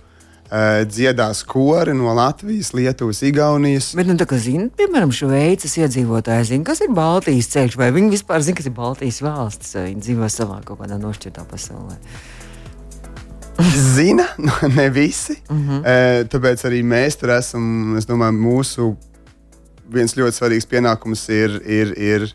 Uh, 0.51 0.81
dziedās 0.83 1.45
kori 1.47 1.93
no 1.95 2.11
Latvijas, 2.11 2.73
Lietuvas, 2.75 3.21
Igaunijas. 3.23 3.93
Bet, 3.95 4.09
nu, 4.09 4.17
tā 4.19 4.27
kā 4.27 4.35
zina, 4.43 4.65
piemēram, 4.75 5.13
Šveices 5.15 5.77
iedzīvotāji 5.79 6.49
zina, 6.49 6.67
kas 6.67 6.81
ir 6.83 6.91
Baltijas 6.97 7.53
ceļš, 7.53 7.77
vai 7.79 7.93
viņi 7.95 8.11
vispār 8.17 8.43
zina, 8.43 8.59
kas 8.59 8.67
ir 8.67 8.75
Baltijas 8.75 9.21
valsts, 9.23 9.77
vai 9.79 9.85
viņi 9.93 10.03
dzīvo 10.09 10.31
savā 10.35 10.57
kaut 10.67 10.81
kādā 10.83 10.99
nošķirtā 10.99 11.45
pasaulē. 11.53 11.95
Zina, 13.95 14.27
nu, 14.47 14.51
ne 14.75 14.89
visi. 14.91 15.37
Uh 15.47 15.57
-huh. 15.57 15.87
e, 15.87 16.25
tāpēc 16.33 16.67
arī 16.67 16.83
mēs 16.83 17.21
tur 17.21 17.31
esam. 17.37 17.97
Es 17.99 18.11
domāju, 18.11 18.35
mūsu 18.43 18.97
viens 19.87 20.17
ļoti 20.17 20.35
svarīgs 20.35 20.67
pienākums 20.67 21.29
ir, 21.29 21.61
ir, 21.67 21.95
ir 21.99 22.27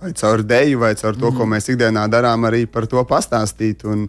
vai 0.00 0.12
caur 0.12 0.42
dēļu, 0.42 0.78
vai 0.78 0.94
caur 0.94 1.16
to, 1.16 1.30
mm. 1.30 1.36
ko 1.36 1.46
mēs 1.46 1.68
ikdienā 1.70 2.08
darām, 2.08 2.44
arī 2.48 2.66
par 2.66 2.86
to 2.86 3.04
pastāstīt. 3.04 3.84
Un, 3.84 4.08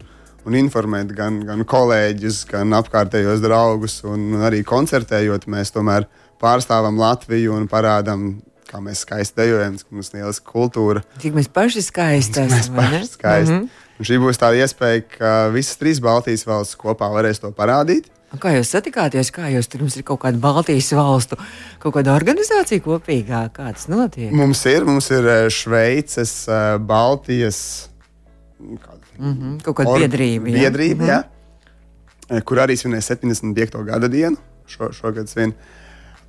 Un 0.49 0.57
informēt 0.57 1.11
gan, 1.13 1.41
gan 1.45 1.61
kolēģus, 1.69 2.45
gan 2.49 2.73
apkārtējos 2.73 3.43
draugus, 3.43 3.99
un 4.09 4.41
arī 4.41 4.63
koncertējot, 4.65 5.45
mēs 5.51 5.73
tomēr 5.75 6.07
pārstāvam 6.41 6.97
Latviju 6.97 7.53
un 7.53 7.67
parādām, 7.69 8.31
kā 8.71 8.81
mēs 8.81 9.03
skaisti 9.05 9.37
dejojam, 9.43 9.77
ka 9.77 9.93
mums 9.93 10.09
ir 10.09 10.21
lieliska 10.21 10.47
kultūra. 10.49 11.03
Cik 11.21 11.37
mēs 11.37 11.51
paši 11.53 11.83
skaisti 11.85 12.47
Mēs 12.47 12.57
esam, 12.63 12.79
ne? 12.79 12.81
paši 12.81 13.11
skaisti. 13.11 13.53
Mm. 13.53 13.59
-hmm. 13.59 13.87
Un 14.01 14.07
šī 14.09 14.17
būs 14.17 14.41
tā 14.41 14.49
iespēja, 14.57 15.03
ka 15.13 15.31
visas 15.53 15.77
trīs 15.77 16.01
Baltijas 16.01 16.47
valstis 16.49 16.79
kopā 16.79 17.11
varēs 17.13 17.41
to 17.43 17.51
parādīt. 17.53 18.09
Kā 18.39 18.53
jūs 18.55 18.71
satikāties, 18.71 19.29
kā 19.35 19.49
jūs 19.51 19.67
tur 19.67 19.83
ir 19.83 20.03
kaut 20.07 20.21
kāda 20.23 20.39
Baltijas 20.39 20.87
valstu, 20.95 21.35
kaut 21.83 21.93
kāda 21.93 22.15
organizācija 22.15 22.81
kopīgā, 22.81 23.41
kā 23.51 23.73
tas 23.75 23.89
notiek? 23.91 24.31
Mums 24.31 24.65
ir, 24.65 24.85
mums 24.87 25.11
ir 25.11 25.27
eh, 25.27 25.49
Šveices, 25.51 26.47
eh, 26.47 26.77
Baltijas 26.79 27.89
Mm 29.19 29.33
-hmm, 29.33 29.61
kaut 29.63 29.75
kāda 29.77 29.97
biedrība. 29.99 30.47
jā. 30.49 30.59
biedrība 30.59 31.05
jā, 31.05 31.23
Eh, 32.31 32.39
kur 32.47 32.61
arī 32.63 32.77
svinēs 32.79 33.09
75. 33.11 33.83
gada 33.83 34.07
dienu 34.07 34.37
šo, 34.65 34.91
šogad. 34.95 35.27
Svin. 35.29 35.51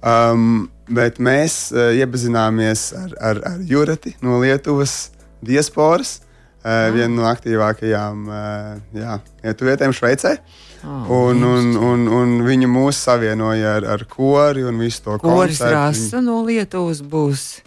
Um, 0.02 0.70
bet 0.90 1.20
mēs 1.22 1.70
uh, 1.70 1.92
iepazināmies 1.94 2.88
ar, 2.98 3.12
ar, 3.20 3.40
ar 3.52 3.60
Jurati 3.62 4.16
no 4.20 4.40
Lietuvas 4.42 5.12
diasporas, 5.46 6.16
uh, 6.64 6.90
viena 6.90 7.14
no 7.14 7.22
aktīvākajām 7.30 8.24
uh, 8.26 8.80
jā, 8.98 9.20
lietuvietēm 9.44 9.94
Šveicē. 9.94 10.36
Oh, 10.82 11.06
Un, 11.30 11.44
un, 11.46 11.76
un, 11.78 12.08
un 12.10 12.32
viņi 12.42 12.66
mūs 12.66 12.98
savienoja 12.98 13.76
ar, 13.76 13.84
ar 13.94 14.04
kori 14.10 14.64
un 14.66 14.82
visu 14.82 15.04
to 15.04 15.18
Koris 15.22 15.60
koncertu. 15.62 15.74
rasa 15.76 16.20
no 16.20 16.40
Lietuvas 16.42 16.98
būs. 17.06 17.60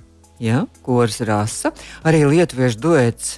Jā, 0.44 0.66
koris 0.84 1.22
rasa. 1.24 1.72
Arī 2.04 2.26
lietuviešu 2.28 2.80
duets 2.84 3.38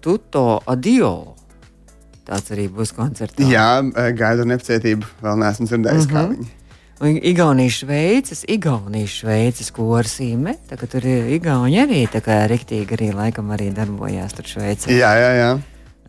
Tuto 0.00 0.60
Adio. 0.66 1.34
Tāds 2.26 2.52
arī 2.54 2.68
būs 2.70 2.92
koncertā. 2.94 3.44
Jā, 3.50 3.80
eh, 3.96 4.12
gaidu 4.16 4.44
ar 4.44 4.50
nepacietību. 4.52 5.04
Vēl 5.24 5.38
neesmu 5.42 5.66
dzirdējis, 5.66 6.06
mm 6.06 6.10
-hmm. 6.10 6.16
kā 6.16 6.22
Mhm. 6.28 6.32
viņi. 6.32 6.46
Un 7.00 7.16
Igaunijas 7.22 7.72
Šveices, 7.72 8.44
Igaunijas 8.48 9.10
Šveices 9.10 9.70
korsīme. 9.72 10.54
Tur 10.90 11.04
ir 11.06 11.30
Igauni 11.40 11.78
arī, 11.80 12.06
tā 12.08 12.20
kā 12.20 12.46
riktīgi 12.48 12.92
arī 12.92 13.12
laikam 13.14 13.48
arī 13.50 13.72
darbojās 13.74 14.32
tur 14.36 14.44
Šveicē 14.44 14.88
Jā, 14.92 15.12
jā, 15.16 15.30
jā. 15.40 15.60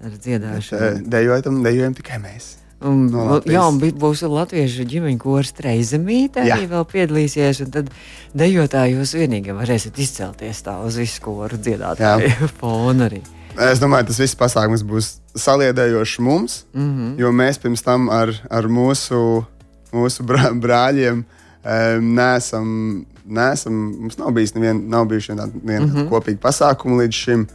ar 0.05 0.11
dziedāšanu. 0.11 0.81
Eh, 0.81 0.99
Dejojam, 1.07 1.63
dejojam 1.63 1.93
tikai 1.95 2.19
mēs. 2.19 2.55
Un, 2.83 3.07
no 3.11 3.25
Latvijas. 3.25 3.55
jā, 3.55 3.67
un 3.69 3.79
būs 3.79 4.21
latviešu 4.27 4.85
ģimeņa 4.85 5.17
koris 5.19 5.51
Treizemīte, 5.53 6.41
Jā. 6.41 6.55
arī 6.57 6.67
vēl 6.67 6.85
piedalīsies. 6.85 7.71
Tad 7.71 7.89
dejotāji 8.35 8.95
jūs 8.97 9.13
vienīgi 9.15 9.53
varēsiet 9.53 9.97
izcelties 9.99 10.63
tā 10.63 10.83
uz 10.85 10.95
visu 10.97 11.21
koru 11.21 11.57
dziedātāju 11.57 12.49
fonu 12.59 13.03
arī. 13.07 13.21
Es 13.59 13.81
domāju, 13.81 14.07
tas 14.07 14.19
viss 14.21 14.37
pasākums 14.39 14.83
būs 14.87 15.09
saliedējošs 15.35 16.19
mums, 16.23 16.63
mm. 16.73 16.89
-hmm. 16.89 17.13
jo 17.19 17.31
mēs 17.35 17.59
pirms 17.59 17.83
tam 17.83 18.09
ar, 18.09 18.31
ar 18.49 18.67
mūsu, 18.71 19.43
mūsu 19.91 20.23
brā, 20.23 20.51
brāļiem 20.55 21.23
um, 21.23 22.13
nesam, 22.15 23.05
nesam, 23.25 23.73
mums 23.99 24.17
nav 24.17 24.31
bijis 24.31 24.55
nevien, 24.55 24.87
nav 24.89 25.05
bijuši 25.11 25.35
tādi 25.35 25.59
mm. 25.63 25.89
-hmm. 25.89 26.07
kopīgi 26.09 26.39
pasākumi 26.39 27.03
līdz 27.03 27.23
šim. 27.23 27.47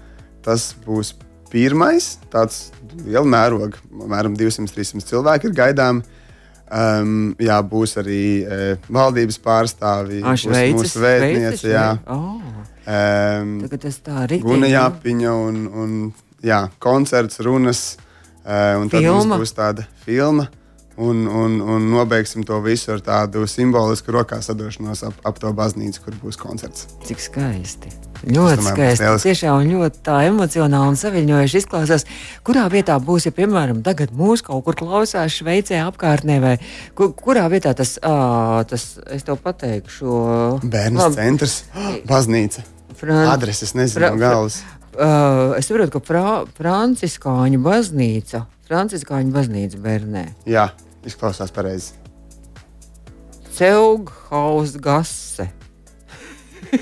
Tas 0.43 0.75
būs 0.87 1.15
pirmais 1.50 2.19
tāds 2.31 2.71
liels 3.07 3.26
mērogs, 3.26 3.81
apmēram 4.03 4.37
200-300 4.37 5.09
cilvēki 5.09 5.50
ir 5.50 5.57
gaidām. 5.57 6.03
Um, 6.67 7.37
jā, 7.38 7.61
būs 7.62 7.95
arī 8.00 8.43
e, 8.43 8.76
valdības 8.91 9.37
pārstāvji, 9.38 10.23
būs 10.26 10.47
mūsu 10.75 10.99
vēstniece. 10.99 11.75
Oh, 12.11 12.41
Um, 12.87 13.57
tagad 13.64 13.83
tas 13.83 13.97
tā 14.07 14.21
arī 14.23 14.38
Guna 14.45 14.69
Jāpiņa 14.71 15.33
un, 15.49 15.62
un 15.66 15.97
jā, 16.47 16.66
koncerts, 16.78 17.40
runas. 17.43 17.97
Uh, 18.47 18.78
un 18.78 18.93
tad 18.93 19.02
Filma. 19.02 19.25
mums 19.25 19.43
būs 19.43 19.57
tāda 19.57 19.88
filma. 20.05 20.47
Un, 20.97 21.26
un, 21.28 21.59
un 21.61 21.88
nobeigsim 21.93 22.40
to 22.47 22.57
visu 22.64 22.95
ar 22.95 23.02
tādu 23.05 23.43
simbolisku 23.50 24.14
rokā 24.14 24.38
sadošanos 24.40 25.02
ap, 25.05 25.16
ap 25.28 25.40
to 25.43 25.50
baznīcu, 25.52 26.00
kur 26.07 26.14
būs 26.23 26.38
koncerts. 26.40 26.87
Cik 27.05 27.21
skaisti. 27.21 27.90
Ļoti 28.25 28.62
domāju, 28.62 28.95
skaisti. 28.97 29.26
Tiešām 29.26 29.66
ļoti 29.69 30.00
tā 30.07 30.23
emocionāli 30.31 30.95
un 30.95 30.97
saviņojuši 30.97 31.61
izklausās. 31.61 32.07
Kurā 32.47 32.64
vietā 32.73 32.97
būs, 32.97 33.26
ja, 33.28 33.35
piemēram, 33.37 33.83
tagad 33.85 34.14
mūs 34.16 34.40
kaut 34.47 34.64
kur 34.64 34.78
klausās 34.78 35.37
Šveicē 35.37 35.83
apkārtnē, 35.85 36.38
vai 36.40 36.55
kur, 36.97 37.12
kurā 37.19 37.45
vietā 37.52 37.75
tas, 37.76 37.99
ā, 38.00 38.64
tas 38.71 38.87
es 39.12 39.26
tev 39.26 39.37
pateikšu, 39.45 40.16
Bērnu 40.64 41.11
centrs, 41.19 41.59
baznīca. 42.09 42.64
Fran- 42.97 43.29
Adreses 43.35 43.75
nezinu, 43.76 44.07
Fra- 44.07 44.17
galvas. 44.21 44.61
Uh, 44.97 45.53
es 45.59 45.67
saprotu, 45.69 45.93
ka 45.99 46.00
fra 46.09 46.25
Franciskāņu 46.57 47.59
baznīca, 47.61 48.47
Franciskāņu 48.69 49.35
baznīca 49.35 49.76
Bernē, 49.85 50.23
Jā, 50.49 50.71
izklausās 51.05 51.53
pareizi. 51.53 51.93
Ceughaus 53.57 54.75
Gasse. 54.83 55.49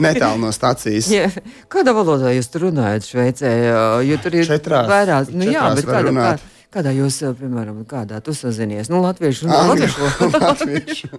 Netālu 0.01 0.41
no 0.47 0.51
stācijas. 0.57 1.11
Ja, 1.13 1.27
kādā 1.71 1.93
valodā 1.95 2.31
jūs 2.35 2.49
tur 2.51 2.69
runājat 2.71 3.05
Šveicē? 3.07 3.51
Jo 4.09 4.17
tur 4.23 4.39
ir 4.41 4.47
Četrās. 4.49 4.89
vairāk, 4.89 5.31
nu 5.35 5.45
jā, 5.51 5.61
Četrās 5.61 5.77
bet 5.81 5.87
var 5.91 5.95
kādā, 5.95 6.05
kā, 6.05 6.11
runāt. 6.11 6.47
Kādā 6.75 6.93
jūs, 6.95 7.21
uh, 7.25 7.35
piemēram, 7.39 7.83
kādā 7.89 8.19
tu 8.25 8.35
sazinies? 8.37 8.91
Nu, 8.93 9.01
latviešu, 9.05 9.47
nu, 9.49 9.61
latviešu. 9.71 10.09
Latviešu. 10.47 11.11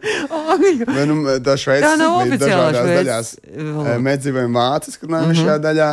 Angļu. 0.55 0.89
Vai 0.89 1.05
nu, 1.09 1.21
tā 1.45 1.55
Šveice 1.59 1.87
Tā 1.87 1.93
nav 1.99 2.19
oficiālā 2.19 2.67
valoda. 2.75 3.15
Eh, 3.15 3.95
Mēs 4.03 4.21
dzīvojam 4.25 4.59
vāciski, 4.59 5.07
runājam 5.07 5.31
mm 5.31 5.33
-hmm. 5.33 5.47
šajā 5.47 5.63
daļā. 5.69 5.89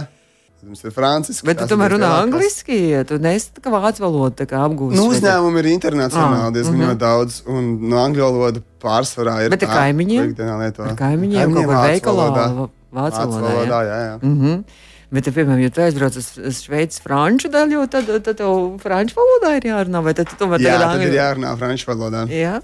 Tad 0.62 0.68
Mums 0.68 0.84
ir 0.84 0.94
franciski. 0.94 1.46
Bet 1.46 1.58
tu 1.58 1.66
tomēr 1.72 1.96
runā 1.96 2.10
angliski, 2.22 2.76
ja 2.92 3.04
tu 3.04 3.18
nesi 3.18 3.50
kā 3.62 3.70
vācu 3.70 4.04
valoda, 4.04 4.44
tā 4.44 4.46
kā 4.46 4.60
apgūst. 4.66 4.94
Nu, 4.94 5.08
uzņēmumi 5.10 5.58
ir 5.58 5.70
internacionāli 5.72 6.46
Ah, 6.46 6.52
diezgan 6.54 6.76
mhm. 6.76 6.84
ļoti 6.90 7.02
daudz, 7.02 7.42
un 7.46 7.72
no 7.90 7.98
angļu 7.98 8.22
valoda 8.22 8.62
pārsvarā 8.82 9.40
ir. 9.44 9.50
Bet 9.50 9.66
ar 9.66 9.74
kaimiņiem? 9.74 10.36
Ar 10.38 10.94
kaimiņiem 10.96 11.54
kaut 11.54 11.66
kādā 11.66 11.82
veikalā, 11.88 12.30
vācu 12.36 12.70
Vācu 12.92 13.18
valodā. 13.24 13.42
valodā, 13.48 13.78
jā. 13.88 13.96
jā, 13.96 14.00
jā. 14.06 14.16
Mm 14.22 14.40
-hmm. 14.40 14.64
Bet, 15.12 15.26
ja, 15.28 15.32
piemēram, 15.36 15.60
ja 15.60 15.68
tu 15.68 15.82
aizbrauc 15.84 16.14
uz, 16.16 16.26
uz 16.40 16.58
Šveices 16.64 17.02
franču 17.04 17.50
daļu, 17.52 17.82
tad, 17.92 18.06
tad 18.24 18.38
tev 18.38 18.78
franču 18.80 19.18
valodā 19.18 19.50
ir 19.58 19.66
jārunā, 19.68 20.00
vai 20.06 20.14
tad 20.16 20.30
tu 20.30 20.38
tomēr 20.40 20.62
Jā, 20.64 20.78
tad 20.80 21.02
ir 21.02 21.02
angļu- 21.10 21.18
jārunā 21.18 21.50
franču 21.60 21.90
valodā. 21.90 22.22
Jā. 22.32 22.54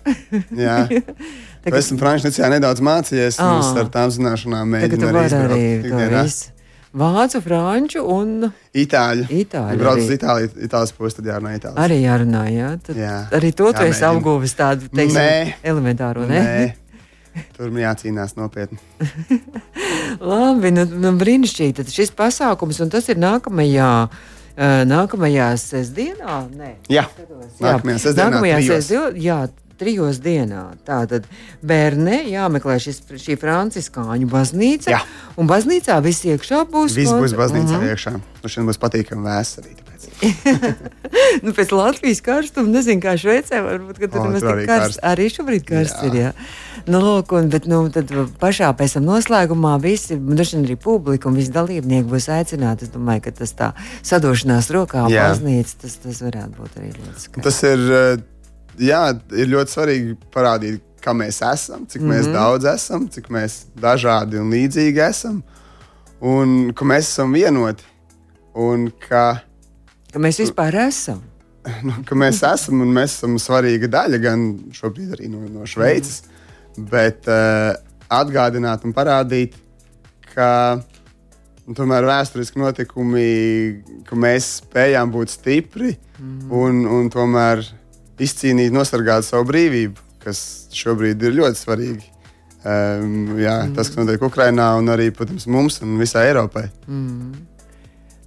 Jā. 0.57 0.79
Tagad- 1.67 1.77
Esmu 1.83 1.99
franču 2.01 2.31
necijā 2.31 2.49
nedaudz 2.55 2.81
mācījies, 2.81 3.37
un 3.45 3.61
es 3.61 3.69
Ah. 3.69 3.83
ar 3.83 3.91
tām 3.93 4.09
zināšanām 4.17 4.73
mēģinu 4.79 5.11
izbraukt 5.11 5.37
arī 5.43 5.67
visu. 6.25 6.55
Vācu, 6.99 7.43
franču 7.45 8.01
un 8.09 8.31
Itāļu. 8.73 9.27
Itāļu 9.29 9.75
Ja 9.77 9.83
brauc 9.85 10.01
uz 10.01 10.09
Itāliju, 10.17 10.49
Itālijas 10.65 10.93
pusi, 10.97 11.17
tad 11.21 11.27
jārunā 11.29 11.53
Itālijas. 11.61 11.85
arī 11.85 11.99
jārunā. 12.01 12.43
Jā. 12.49 12.71
Tad 12.81 12.97
Jā. 12.97 13.17
Arī 13.31 13.53
to 13.55 13.69
tu 13.77 13.83
esi 13.85 14.07
apguvis 14.09 14.57
tādu, 14.57 14.89
teiksim, 14.89 15.21
Nē. 15.21 15.55
elementāro, 15.69 16.25
ne? 16.27 16.41
Nē, 16.41 16.73
tur 17.59 17.69
man 17.71 17.83
jācīnās 17.85 18.33
nopietni. 18.41 18.81
Labi, 20.21 20.71
nu, 20.75 20.85
nu 21.05 21.13
brīnišķīgi. 21.21 21.77
Tad 21.83 21.93
šis 21.95 22.11
pasākums, 22.17 22.81
un 22.85 22.91
tas 22.93 23.09
ir 23.13 23.17
nākamajā, 23.23 23.93
uh, 24.09 24.83
nākamajā 24.89 25.53
sestdienā. 25.63 26.41
Nē. 26.55 26.75
Jā, 26.93 27.07
Skatos, 27.15 27.57
jā. 27.61 27.73
nākamajā 27.73 27.99
sestdienā. 28.05 28.29
Nākamajā 28.29 28.61
sestdienā, 28.69 29.11
jā, 29.23 29.39
trijos 29.79 30.19
dienā. 30.19 30.65
Tātad 30.87 31.29
bērnē 31.63 32.25
jāmeklē 32.33 32.81
šis, 32.83 33.03
šī 33.23 33.37
franciskāņu 33.39 34.27
baznīca. 34.33 34.91
Jā. 34.97 35.03
Un 35.39 35.47
baznīcā 35.47 36.01
viss 36.03 36.25
iekšā 36.27 36.65
būs. 36.73 36.97
Viss 36.99 37.15
būs 37.15 37.37
baznīcā 37.39 37.79
Mhm. 37.79 37.93
iekšā. 37.93 38.17
Nu, 38.19 38.49
šodien 38.51 38.67
būs 38.73 38.81
patīkami 38.83 39.23
vēsts 39.29 39.63
tāpēc. 39.99 40.85
nu, 41.45 41.53
pēc 41.57 41.73
Latvijas 41.75 42.21
karstuma, 42.25 42.71
nezinu, 42.73 43.03
kā 43.03 43.15
Šveicē, 43.19 43.61
varbūt 43.65 44.01
ka 44.03 44.09
tur 44.13 44.27
nemaz 44.27 44.45
tik 44.45 44.65
karsts. 44.69 45.01
Arī 45.07 45.29
šobrīd 45.33 45.67
karsts 45.69 46.03
Jā. 46.03 46.09
ir. 46.09 46.19
Jā. 46.19 46.33
Nu, 46.89 47.01
lūk, 47.05 47.33
un, 47.37 47.51
bet, 47.53 47.67
nu, 47.69 47.83
tad 47.93 48.11
pašā 48.41 48.71
pēc 48.79 48.97
tam 48.97 49.07
noslēgumā 49.09 49.75
visi, 49.83 50.17
vien 50.17 50.65
arī 50.65 50.79
publika 50.81 51.29
un 51.29 51.37
visi 51.39 51.53
dalībnieki 51.55 52.09
būs 52.09 52.29
aicināti. 52.33 52.89
Es 52.89 52.95
domāju, 52.95 53.27
ka 53.27 53.35
tas 53.43 53.55
tā 53.59 53.73
sadošanās 54.07 54.71
rokā 54.75 55.07
baznīca, 55.13 55.79
tas, 55.83 55.99
tas 56.05 56.23
varētu 56.25 56.55
būt 56.57 56.81
arī 56.81 56.93
ļoti 56.95 57.25
skaisti. 57.27 57.45
Tas 57.45 57.63
ir, 57.69 57.87
eh, 57.99 58.25
jā, 58.91 59.03
ir 59.37 59.53
ļoti 59.55 59.77
svarīgi 59.77 60.17
parādīt, 60.35 60.81
kā 61.05 61.15
mēs 61.15 61.43
esam, 61.47 61.87
cik 61.87 62.03
mm 62.03 62.09
-hmm. 62.09 62.15
mēs 62.15 62.27
Mhm. 62.27 62.33
daudz 62.33 62.65
esam, 62.65 63.09
cik 63.09 63.29
mēs 63.29 63.65
dažādi 63.81 64.41
un 64.41 64.51
līdzīgi 64.51 65.09
esam, 65.09 65.43
un 66.21 66.73
ka 66.73 66.85
mēs 66.85 67.07
esam 67.13 67.33
vienoti. 67.33 67.85
Un 68.55 68.91
ka, 69.09 69.41
Ka 70.19 70.23
mēs 70.25 70.41
vispār 70.43 70.75
esam. 70.83 71.21
nu, 71.87 71.93
mēs 72.19 72.41
esam 72.43 72.81
un 72.83 72.89
mēs 72.91 73.13
esam 73.15 73.37
svarīga 73.39 73.87
daļa, 73.93 74.19
gan 74.19 74.41
šobrīd 74.75 75.13
arī 75.15 75.29
no, 75.31 75.45
no 75.47 75.63
Šveices, 75.63 76.25
bet 76.91 77.29
uh, 77.31 77.77
atgādināt 78.11 78.83
un 78.83 78.95
parādīt, 78.97 79.55
ka 80.33 80.49
nu, 80.81 81.77
tomēr 81.79 82.09
vēsturiski 82.09 82.59
notikumi, 82.59 83.27
ka 84.09 84.19
mēs 84.19 84.49
spējām 84.65 85.13
būt 85.15 85.37
stipri 85.37 85.93
un, 86.51 86.81
un 86.83 87.07
tomēr 87.15 87.63
izcīnīt, 88.19 88.75
nosargāt 88.75 89.29
savu 89.29 89.47
brīvību, 89.53 90.03
kas 90.25 90.41
šobrīd 90.75 91.23
ir 91.29 91.37
ļoti 91.39 91.63
svarīgi. 91.63 92.11
Um, 92.67 93.39
jā, 93.39 93.55
tas, 93.71 93.87
kas 93.87 94.03
notiek 94.03 94.27
Ukrajinā, 94.27 94.73
un 94.83 94.91
arī 94.91 95.13
protams, 95.15 95.47
mums 95.47 95.79
un 95.87 95.95
visai 96.03 96.27
Eiropai. 96.33 96.67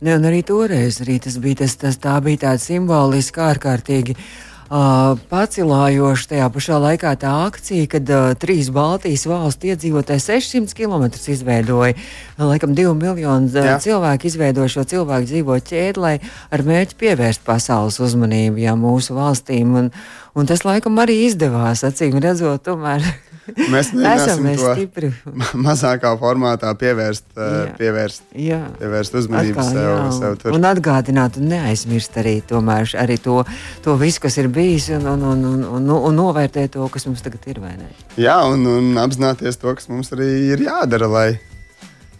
Ne, 0.02 0.16
un 0.18 0.24
arī 0.26 0.40
toreiz 0.42 0.98
arī 1.04 1.20
tas 1.22 1.36
bija, 1.38 1.60
tas, 1.60 1.76
tas, 1.78 2.00
tā 2.02 2.16
bija 2.26 2.48
tāda 2.48 2.58
simboliska, 2.58 3.52
ārkārtīgi 3.52 4.16
uh, 4.18 5.12
pacilājoša 5.30 6.32
tajā 6.32 6.48
pašā 6.56 6.80
laikā 6.82 7.12
tā 7.22 7.34
akcija, 7.44 7.86
kad 7.92 8.10
uh, 8.10 8.32
trīs 8.42 8.72
Baltijas 8.74 9.28
valstu 9.30 9.70
iedzīvotāji 9.70 10.24
600 10.26 10.74
km 10.80 11.06
izveidoja, 11.36 11.94
laikam, 12.42 12.74
divu 12.74 12.96
miljonu 12.98 13.54
uh, 13.54 13.76
cilvēku 13.84 14.26
izveidoja 14.32 14.74
šo 14.74 14.88
cilvēku 14.90 15.30
dzīvo 15.30 15.60
ķēdi, 15.70 16.02
lai 16.02 16.16
ar 16.50 16.66
mērķi 16.66 16.98
pievērst 17.04 17.46
pasaules 17.46 18.02
uzmanību 18.02 18.66
jā, 18.66 18.74
mūsu 18.74 19.20
valstīm. 19.20 19.78
Un, 19.84 19.94
un 20.34 20.50
tas 20.50 20.66
laikam 20.66 20.98
arī 21.06 21.28
izdevās, 21.28 21.86
acīm 21.86 22.18
redzot, 22.26 22.66
tomēr 22.66 23.06
Mēs 23.74 23.90
esam 23.90 24.00
mēģināsim 24.02 24.44
mēs 24.46 24.60
to 24.62 24.74
stipri. 24.76 25.10
ma- 25.34 25.48
mazākā 25.68 26.12
formātā 26.22 26.72
pievērst, 26.78 27.26
uh, 27.36 27.42
Jā. 27.42 27.72
pievērst, 27.80 28.24
Jā. 28.38 28.60
pievērst 28.80 29.18
uzmanību 29.22 29.58
Atkal, 29.58 29.72
sev, 29.74 29.88
jā, 29.90 30.12
sev 30.20 30.36
tur. 30.44 30.56
Un 30.58 30.68
atgādināt, 30.70 31.40
un 31.42 31.50
neaizmirst 31.52 32.20
arī, 32.22 32.36
tomēr, 32.48 32.94
arī 33.02 33.18
to, 33.24 33.40
to 33.86 33.96
visu, 34.02 34.22
kas 34.28 34.38
ir 34.38 34.48
bijis, 34.54 34.92
un, 34.98 35.08
un, 35.16 35.26
un, 35.34 35.44
un, 35.56 35.66
un, 35.82 35.90
un 36.12 36.20
novērtēt 36.22 36.76
to, 36.78 36.86
kas 36.94 37.08
mums 37.10 37.26
tagad 37.26 37.48
ir. 37.50 37.60
vai 37.64 37.74
ne? 37.82 37.90
Jā, 38.22 38.38
un, 38.54 38.64
un 38.70 38.92
apzināties 39.02 39.58
to, 39.62 39.74
kas 39.78 39.90
mums 39.92 40.14
arī 40.16 40.30
ir 40.54 40.66
jādara, 40.70 41.10
lai, 41.12 41.30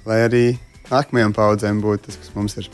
lai 0.10 0.24
arī 0.26 0.46
nākamajām 0.92 1.38
paudzēm 1.38 1.80
būtu 1.86 2.10
tas, 2.10 2.18
kas 2.20 2.34
mums 2.36 2.58
ir. 2.60 2.68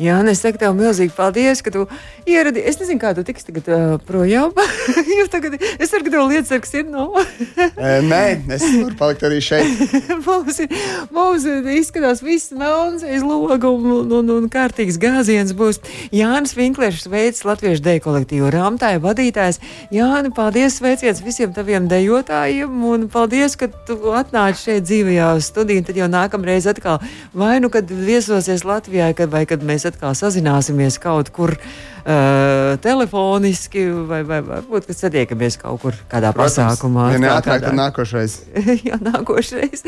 Jā, 0.00 0.16
un 0.22 0.30
es 0.32 0.40
saku 0.40 0.60
tev 0.60 0.72
milzīgi 0.76 1.12
paldies, 1.16 1.60
ka 1.64 1.72
tu 1.74 1.84
ieradies. 2.28 2.64
Es 2.72 2.78
nezinu, 2.80 3.00
kā 3.02 3.12
tu 3.16 3.24
tiksi 3.26 3.48
tagad 3.50 3.68
uh, 3.68 3.96
projām. 4.06 4.54
tagad 5.34 5.58
es 5.60 5.92
ceru, 5.92 6.06
ka 6.06 6.12
tev 6.14 6.24
lietas 6.30 6.50
sargs 6.52 6.72
ir 6.78 6.86
no. 6.88 7.08
E, 7.12 7.92
nē, 8.06 8.22
es 8.56 8.64
varu 8.64 8.96
palikt 8.98 9.26
arī 9.28 9.40
šeit. 9.44 9.82
mums, 10.26 10.58
ir, 10.64 10.72
mums 11.12 11.46
ir 11.48 11.68
izskatās 11.76 12.22
viss 12.24 12.54
melns 12.56 13.04
aiz 13.06 13.24
loga 13.26 13.70
un, 13.70 13.86
un, 14.00 14.14
un, 14.20 14.32
un 14.38 14.48
kārtīgs 14.52 14.98
gāziens 15.02 15.54
būs. 15.56 15.82
Jānis 16.14 16.56
Vinklers, 16.58 17.06
veids 17.12 17.44
Latviešu 17.46 17.84
deju 17.84 18.04
kolektīvu 18.06 18.50
rāmtāja 18.54 19.02
vadītājs. 19.02 19.60
Jāni, 19.94 20.32
paldies, 20.34 20.78
sveiciens 20.80 21.22
visiem 21.24 21.52
taviem 21.54 21.88
dejotājiem 21.90 22.84
un 22.88 23.06
paldies, 23.12 23.58
ka 23.60 23.68
tu 23.86 23.98
atnāci 24.16 24.66
šeit 24.66 24.88
dzīvajā 24.88 25.30
studijā. 25.44 25.86
Tad 25.86 25.98
jau 25.98 26.10
nākamreiz 26.10 26.68
atkal 26.70 27.00
vai 27.36 27.56
nu, 27.62 27.70
kad 27.72 27.90
viesosies 27.90 28.66
Latvijā, 28.68 29.12
kad, 29.18 29.30
vai 29.32 29.44
kad 29.48 29.64
mēs 29.66 29.81
atkal 29.88 30.14
sazināsimies 30.18 30.98
kaut 31.02 31.30
kur 31.34 31.52
uh, 31.56 32.74
telefoniski, 32.82 33.84
vai, 34.08 34.22
vai 34.28 34.40
varbūt, 34.46 34.88
satiekamies 34.96 35.58
kaut 35.60 35.82
kur 35.82 35.98
kādā 36.10 36.32
pasākumā. 36.36 37.10
Ja 37.14 37.20
neatrāk, 37.22 37.62
kādā- 37.66 37.74
nākošais. 37.78 38.38
Jā, 38.88 38.98
nākošais. 39.02 39.84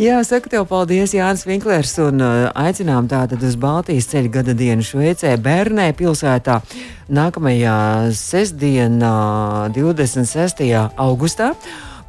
Jā, 0.00 0.22
saka 0.24 0.52
tev 0.54 0.66
paldies, 0.70 1.12
Jānis 1.16 1.46
Vinklers, 1.48 1.94
un 2.04 2.22
uh, 2.24 2.48
aicinām 2.56 3.08
tātad 3.10 3.42
uz 3.44 3.56
Baltijas 3.60 4.08
ceļa 4.12 4.32
gada 4.40 4.56
dienu 4.56 4.84
Šveicē, 4.86 5.34
Bernē 5.42 5.90
pilsētā 5.98 6.60
nākamajā 7.12 7.76
sestdienā, 8.16 9.14
26. 9.76 10.64
augustā. 10.96 11.52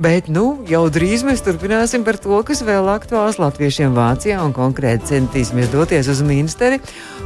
Bet 0.04 0.26
nu, 0.28 0.58
jau 0.68 0.82
drīz 0.92 1.22
mēs 1.24 1.44
turpināsim 1.46 2.02
par 2.04 2.18
to, 2.20 2.36
kas 2.44 2.60
vēl 2.66 2.90
aktuāls 2.92 3.38
latviešiem 3.40 3.94
Vācijā, 3.96 4.42
un 4.44 4.52
konkrēti 4.56 5.14
centīsimies 5.14 5.70
doties 5.72 6.10
uz 6.12 6.20
Minsteri, 6.26 6.82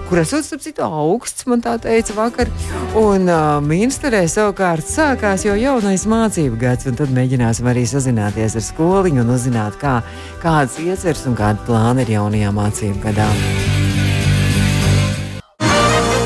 kur 0.10 0.22
esot 0.22 0.46
starp 0.46 0.62
citu 0.62 0.84
augsts, 0.86 1.48
man 1.50 1.64
tā 1.64 1.78
teica 1.82 2.14
vakar. 2.20 2.52
Un 3.00 3.26
uh, 3.32 3.58
Minsterē 3.66 4.22
savukārt 4.30 4.86
sākās 4.86 5.48
jau 5.48 5.56
jaunais 5.58 6.06
mācību 6.06 6.60
gads, 6.62 6.86
un 6.92 7.00
tad 7.00 7.16
mēģināsim 7.18 7.72
arī 7.72 7.88
sazināties 7.90 8.60
ar 8.60 8.68
skoliņu 8.68 9.26
un 9.26 9.34
uzzināt, 9.40 9.80
kā, 9.82 9.98
kādas 10.44 10.78
ieceres 10.84 11.26
un 11.26 11.40
kāda 11.40 11.64
plāna 11.66 12.06
ir 12.06 12.14
jaunajā 12.20 12.54
mācību 12.62 13.02
gadā. 13.08 13.32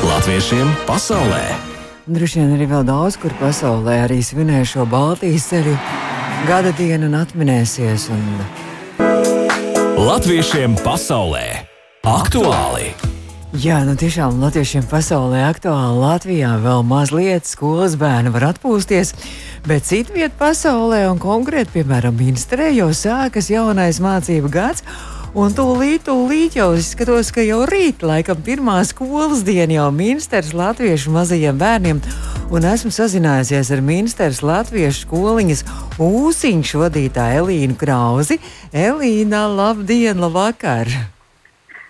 Latviešiem 0.04 0.76
pasaulē! 0.90 1.46
Droši 2.12 2.42
vien 2.42 2.56
arī 2.58 2.66
vēl 2.66 2.84
daudz 2.84 3.16
kur 3.22 3.32
pasaulē 3.40 4.02
arī 4.04 4.20
svinēs 4.26 4.74
šo 4.74 4.90
Baltijas 4.90 5.46
ceļu 5.52 5.78
gada 6.46 6.72
dienu 6.74 7.06
un 7.10 7.16
atminēsies. 7.20 8.08
Un 8.12 8.22
Latviešiem 10.02 10.74
pasaulē! 10.82 11.62
Aktuāli! 12.08 12.90
Jā, 13.62 13.82
nu 13.84 13.92
tiešām 14.00 14.40
latviešiem 14.40 14.86
pasaulē 14.90 15.42
aktuāli. 15.50 16.00
Latvijā 16.00 16.54
vēl 16.64 16.82
mazliet 16.88 17.46
skolas 17.46 17.94
bērni 18.00 18.32
var 18.32 18.48
atpūsties, 18.48 19.12
bet 19.68 19.84
citviet 19.86 20.34
pasaulē, 20.40 21.04
un 21.12 21.20
konkrēti, 21.22 21.76
piemēram, 21.76 22.16
Minstrē, 22.16 22.70
jau 22.72 22.88
sākas 22.96 23.52
jaunais 23.52 24.00
mācību 24.02 24.50
gads. 24.50 24.86
Un 25.38 25.54
tūlīt, 25.56 26.08
tūlīt 26.08 26.58
jau 26.58 26.72
skatos, 26.82 27.30
ka 27.32 27.44
jau 27.44 27.62
rīt, 27.68 28.02
laikam, 28.04 28.40
pirmā 28.44 28.80
skolas 28.88 29.44
diena 29.46 29.78
jau 29.78 29.90
Minstras 29.94 30.50
latviešu 30.56 31.12
mazajiem 31.14 31.60
bērniem. 31.60 32.02
Un 32.52 32.66
esmu 32.68 32.90
sazinājusies 32.92 33.70
ar 33.72 33.80
Minstras 33.80 34.42
latviešu 34.44 35.06
skoliņas 35.06 35.62
ūsiņu 36.04 36.82
vadītāju 36.82 37.46
Elīnu 37.46 37.76
Krauzi. 37.80 38.36
Elīna, 38.76 39.46
labdien, 39.48 40.20
labvakar! 40.20 40.90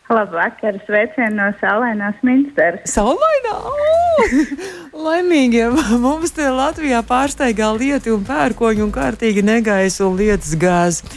Labvakar, 0.07 0.79
sveicienu 0.87 1.35
no 1.35 1.49
Salainās 1.59 2.23
Minsteras. 2.23 2.87
Saulainā! 2.95 3.57
Laimīgiem! 5.09 5.75
Mums 5.99 6.31
te 6.37 6.47
Latvijā 6.47 7.03
pārsteigā 7.11 7.73
lieti 7.75 8.15
un 8.15 8.23
pērkoņi 8.29 8.87
un 8.87 8.95
kārtīgi 8.95 9.43
negaisa 9.43 10.07
un 10.07 10.15
lietas 10.21 10.55
gāzi. 10.55 11.11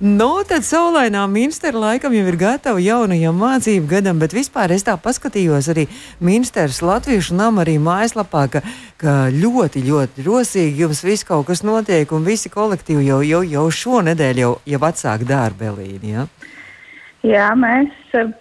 Nu, 0.00 0.40
tad 0.48 0.64
saulainā 0.64 1.26
minstera 1.28 1.76
laikam 1.76 2.14
jau 2.16 2.22
ir 2.30 2.36
gatava 2.40 2.80
jaunajam 2.80 3.36
mācību 3.36 3.84
gadam, 3.90 4.16
bet 4.22 4.32
vispār 4.32 4.72
es 4.72 4.86
tā 4.86 4.94
paskatījos 4.96 5.68
arī 5.68 5.84
minsteras 6.24 6.78
latviešu 6.80 7.36
nama 7.36 7.60
arī 7.60 7.74
mājaslapā, 7.84 8.46
ka, 8.54 8.62
ka 8.96 9.16
ļoti, 9.28 9.82
ļoti 9.84 10.24
rosīgi 10.24 10.86
jums 10.86 11.04
viss 11.04 11.28
kaut 11.28 11.50
kas 11.50 11.60
notiek 11.68 12.16
un 12.16 12.24
visi 12.24 12.48
kolektīvi 12.48 13.10
jau, 13.10 13.20
jau, 13.20 13.42
jau 13.44 13.66
šonedēļ 13.82 14.40
jau, 14.40 14.54
jau 14.72 14.82
atsāk 14.88 15.28
darbu, 15.28 15.68
Elīna. 15.68 16.14
Ja? 16.14 16.26
Jā, 17.20 17.52
mēs, 17.52 17.92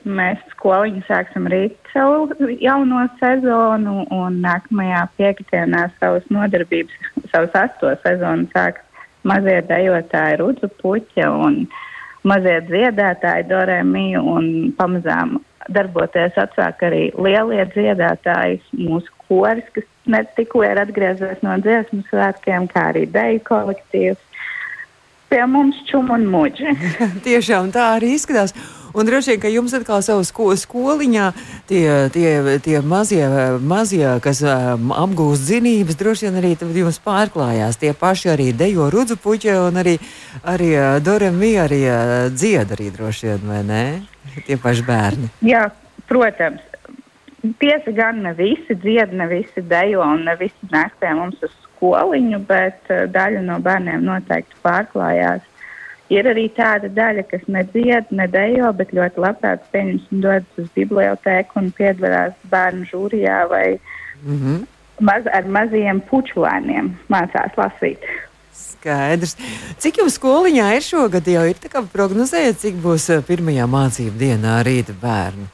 mēs 0.08 0.40
skoliņu 0.56 1.04
sāksim 1.10 1.52
rīt 1.52 1.76
savu 1.92 2.54
jauno 2.64 3.04
sezonu 3.20 4.06
un 4.16 4.40
nākamajā 4.46 5.10
piekdienā 5.20 5.90
savas 6.00 6.24
nodarbības, 6.32 7.12
savas 7.34 7.66
asto 7.68 7.92
sezonu 8.06 8.48
sāks 8.56 8.86
mazie 9.28 9.60
dejotāji 9.68 10.40
Rudzu 10.40 10.70
Puķa 10.82 11.30
un 11.46 11.62
mazie 12.28 12.60
dziedātāji 12.68 13.48
Dorēmiju 13.50 14.24
un 14.36 14.50
pamazām 14.78 15.40
darboties 15.70 16.38
atsāk 16.40 16.84
arī 16.88 17.04
lielie 17.20 17.66
dziedātāji, 17.74 18.62
mūsu 18.80 19.14
koris, 19.28 19.68
kas 19.76 19.86
ne 20.10 20.24
tikko 20.38 20.64
ir 20.66 20.82
atgriezies 20.82 21.44
no 21.46 21.58
dziesmu 21.62 22.02
svētkiem, 22.10 22.68
kā 22.72 22.90
arī 22.94 23.06
deju 23.12 23.44
kolektīvs. 23.50 24.26
Pie 25.30 25.44
mums 25.46 25.78
čum 25.86 26.10
un 26.16 26.26
muģi. 26.32 26.74
Tiešām 27.28 27.70
tā 27.76 27.92
arī 28.00 28.16
izskatās. 28.18 28.56
Un 28.94 29.06
droši 29.06 29.36
vien, 29.36 29.42
ka 29.42 29.52
jums 29.54 29.74
atkal 29.78 30.02
savā 30.06 30.24
sko 30.26 30.50
skoliņā 30.58 31.26
tie, 31.70 31.84
tie, 32.14 32.32
tie 32.66 32.80
mazie, 32.82 33.22
mazie, 33.62 34.06
kas 34.24 34.42
um, 34.42 34.94
apgūst 34.96 35.46
zinības, 35.50 35.98
droši 36.00 36.28
vien 36.28 36.40
arī 36.42 36.56
jums 36.80 36.98
pārklājās. 37.06 37.78
Tie 37.82 37.94
paši 37.94 38.34
arī 38.34 38.50
dejo 38.58 38.90
rudzu 38.90 39.20
puķi 39.22 39.54
un 39.68 39.78
arī, 39.84 39.98
arī 40.42 40.72
uh, 40.74 40.98
Doremi 41.06 41.54
arī 41.62 41.84
uh, 41.86 42.16
dzied 42.34 42.74
arī 42.78 42.90
droši 42.96 43.30
vien, 43.30 43.46
vai 43.52 43.62
ne? 43.68 43.84
Tie 44.48 44.58
paši 44.62 44.86
bērni. 44.88 45.30
Jā, 45.46 45.68
protams. 46.10 46.66
Tiesa 47.62 47.94
gan 47.96 48.18
ne 48.26 48.34
visi 48.36 48.76
dzied, 48.76 49.14
ne 49.16 49.30
visi 49.30 49.62
dejo 49.64 50.04
un 50.04 50.26
ne 50.28 50.34
visi 50.40 50.74
nāk 50.74 50.98
pie 51.00 51.14
mums 51.16 51.40
uz 51.46 51.54
skoliņu, 51.70 52.42
bet 52.50 52.90
uh, 52.90 53.06
daļa 53.12 53.46
no 53.46 53.62
bērniem 53.64 54.04
noteikti 54.08 54.58
pārklājās. 54.66 55.46
Ir 56.10 56.26
arī 56.26 56.48
tāda 56.58 56.90
daļa, 56.90 57.24
kas 57.30 57.44
nedzied, 57.48 58.10
nedejo, 58.10 58.72
bet 58.74 58.96
ļoti 58.98 59.22
labprāt 59.22 59.68
pieņemsim 59.74 60.24
dodas 60.24 60.62
uz 60.62 60.70
bibliotēku 60.74 61.62
un 61.62 61.70
piedalās 61.78 62.34
bērnu 62.50 62.88
žūrijā 62.90 63.44
vai 63.52 63.80
Mm 64.24 64.38
-hmm. 64.38 64.66
maz, 65.00 65.24
ar 65.34 65.46
maziem 65.48 66.02
pučulēniem 66.02 66.92
mācās 67.10 67.56
lasīt. 67.58 68.04
Skaidrs. 68.54 69.38
Cik 69.78 69.98
jums 69.98 70.18
skoliņā 70.20 70.76
ir 70.76 70.84
šogad? 70.84 71.28
Jau 71.28 71.46
ir 71.48 71.56
tā 71.56 71.72
kā 71.72 71.84
prognozējat, 71.94 72.60
cik 72.60 72.76
būs 72.84 73.10
uh, 73.16 73.24
pirmajā 73.24 73.66
mācību 73.68 74.18
dienā 74.20 74.60
rīta 74.64 74.94
bērni. 75.02 75.48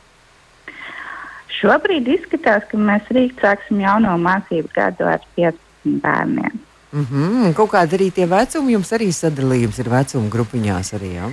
Šobrīd 1.60 2.08
izskatās, 2.08 2.64
ka 2.72 2.78
mēs 2.78 3.06
rīt 3.10 3.42
sāksim 3.42 3.80
jauno 3.80 4.18
mācību 4.18 4.70
gadu 4.74 5.06
ar 5.06 5.22
15 5.38 6.02
bērniem. 6.02 6.60
Mm 6.92 7.06
-hmm. 7.12 7.54
Kaut 7.54 7.72
kāda 7.72 7.98
arī 7.98 8.12
tie 8.12 8.26
vecumi, 8.26 8.74
jums 8.74 8.92
arī 8.92 9.12
sadalījums 9.12 9.80
ir 9.80 9.90
vecuma 9.90 10.30
grupiņās 10.30 10.94
arī. 10.94 11.14
Ja? 11.14 11.30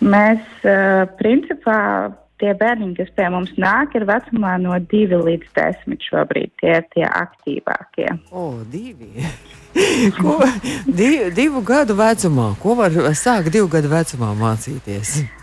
Mēs, 0.00 0.40
uh, 0.64 1.08
principā, 1.18 2.12
tie 2.38 2.54
bērni, 2.54 2.94
kas 2.96 3.10
pie 3.16 3.28
mums 3.30 3.50
nāk, 3.58 3.94
ir 3.94 4.04
vecumā 4.04 4.58
no 4.62 4.78
2 4.92 5.22
līdz 5.28 5.46
10 5.54 6.04
šobrīd. 6.10 6.50
Tie 6.60 6.76
ir 6.76 6.84
tie 6.94 7.06
aktīvākie. 7.06 8.08
O, 8.30 8.52
divi. 8.72 9.26
Ko, 10.22 10.38
div, 10.86 11.34
divu 11.34 11.62
gadu 11.62 11.94
vecumā. 11.94 12.54
Ko 12.62 12.74
var 12.74 12.90
sākt 13.14 13.50
divu 13.50 13.68
gadu 13.68 13.88
vecumā 13.88 14.34
mācīties? 14.38 15.37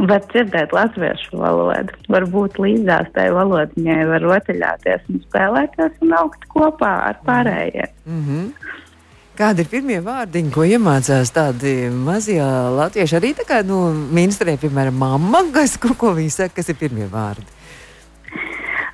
Var 0.00 0.22
dzirdēt 0.32 0.72
latviešu 0.72 1.36
valodu, 1.36 1.96
var 2.08 2.24
būt 2.32 2.56
līdzās 2.62 3.10
tai 3.12 3.26
valodiņai, 3.36 3.98
var 4.08 4.22
rotaļāties 4.24 5.08
un 5.12 5.20
spēlēties 5.26 5.98
un 6.06 6.14
augt 6.16 6.46
kopā 6.48 6.92
ar 7.10 7.18
pārējiem. 7.26 7.90
Mm 8.06 8.22
-hmm. 8.26 8.78
Kādi 9.40 9.64
ir 9.64 9.68
pirmie 9.72 10.00
vārdiņi, 10.04 10.50
ko 10.52 10.64
iemācās 10.68 11.30
tādi 11.32 11.88
mazie 11.88 12.42
latvieši? 12.76 13.16
Arī 13.16 13.30
tā 13.38 13.46
kā 13.48 13.62
nu, 13.64 13.78
ministrē, 14.12 14.56
piemēram, 14.60 14.98
mamma, 15.00 15.40
kas, 15.54 15.76
ko, 15.80 15.94
ko 15.96 16.12
viņi 16.16 16.30
saka, 16.30 16.54
kas 16.60 16.68
ir 16.68 16.76
pirmie 16.76 17.06
vārdi? 17.08 17.46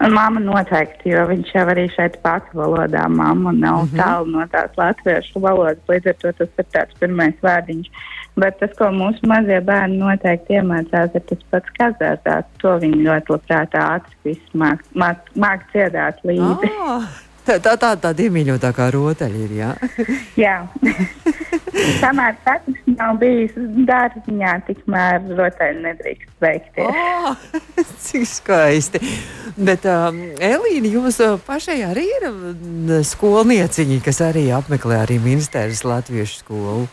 Un 0.04 0.12
mamma 0.12 0.42
noteikti, 0.44 1.10
jo 1.14 1.24
viņš 1.30 1.50
jau 1.54 1.64
arī 1.72 1.86
šeit 1.94 2.18
pats 2.22 2.52
valodā 2.54 3.08
mamma 3.08 3.52
nav 3.52 3.82
mm 3.82 3.88
-hmm. 3.88 3.98
tālu 3.98 4.26
no 4.30 4.46
tās 4.52 4.70
latviešu 4.76 5.40
valodas, 5.40 5.82
līdz 5.88 6.08
ar 6.12 6.16
to 6.20 6.32
tas 6.32 6.48
ir 6.58 6.66
tāds 6.74 6.98
pirmais 7.00 7.34
vārdiņš. 7.42 7.88
Bet 8.36 8.58
tas, 8.60 8.72
ko 8.76 8.90
mūsu 8.92 9.24
mazie 9.30 9.62
bērni 9.64 9.96
noteikti 9.96 10.58
iemācās, 10.58 11.14
ir 11.16 11.22
tas 11.24 11.44
pats 11.52 11.76
kazārdās. 11.78 12.48
To 12.60 12.74
viņi 12.82 13.06
ļoti 13.06 13.32
labprāt 13.32 13.76
ātri 13.80 14.34
māk, 14.52 14.82
māk, 14.92 15.30
māk 15.40 15.64
dziedāt 15.70 16.20
līdzi. 16.28 16.68
Ah, 16.84 17.06
tā 17.48 17.56
tā 17.64 17.72
tā 17.80 17.94
tāda 18.02 18.26
iemīļotākā 18.26 18.90
rotaļa 18.92 19.40
ir, 19.46 19.54
jā. 19.62 19.70
Jā. 20.44 20.58
Kamēr 22.02 22.36
katrs 22.44 22.84
nav 22.92 23.16
bijis 23.24 23.56
dārziņā, 23.88 24.52
tikmēr 24.68 25.32
rotaļu 25.40 25.80
nedrīkst 25.88 26.36
veikties. 26.44 26.92
Oh, 26.92 27.48
cik 28.04 28.28
skaisti. 28.34 29.00
Bet, 29.56 29.88
um, 29.88 30.20
Elīna, 30.36 30.92
jums 30.92 31.22
uh, 31.24 31.40
pašai 31.48 31.80
arī 31.88 32.04
ir 32.18 32.28
mm, 32.28 33.00
skolnieciņi, 33.16 34.00
kas 34.04 34.20
arī 34.28 34.50
apmeklē 34.60 35.00
arī 35.06 35.22
ministērijas 35.24 35.86
latviešu 35.88 36.42
skolu. 36.44 36.88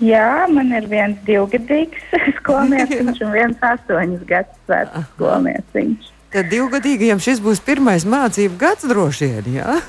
Jā, 0.00 0.46
man 0.48 0.72
ir 0.72 0.86
viens 0.88 1.18
divgadīgs 1.26 2.14
skolnieciņš 2.40 3.20
un 3.26 3.34
viens 3.34 3.66
astoņus 3.70 4.22
gadus 4.28 4.70
vecs 4.70 5.10
skolnieciņš. 5.14 6.12
Tad 6.30 6.46
divgadīgajam 6.52 7.20
šis 7.20 7.42
būs 7.42 7.60
pirmais 7.66 8.06
mācību 8.06 8.56
gads 8.60 8.86
droši 8.88 9.32
vien, 9.32 9.50
jā? 9.60 9.80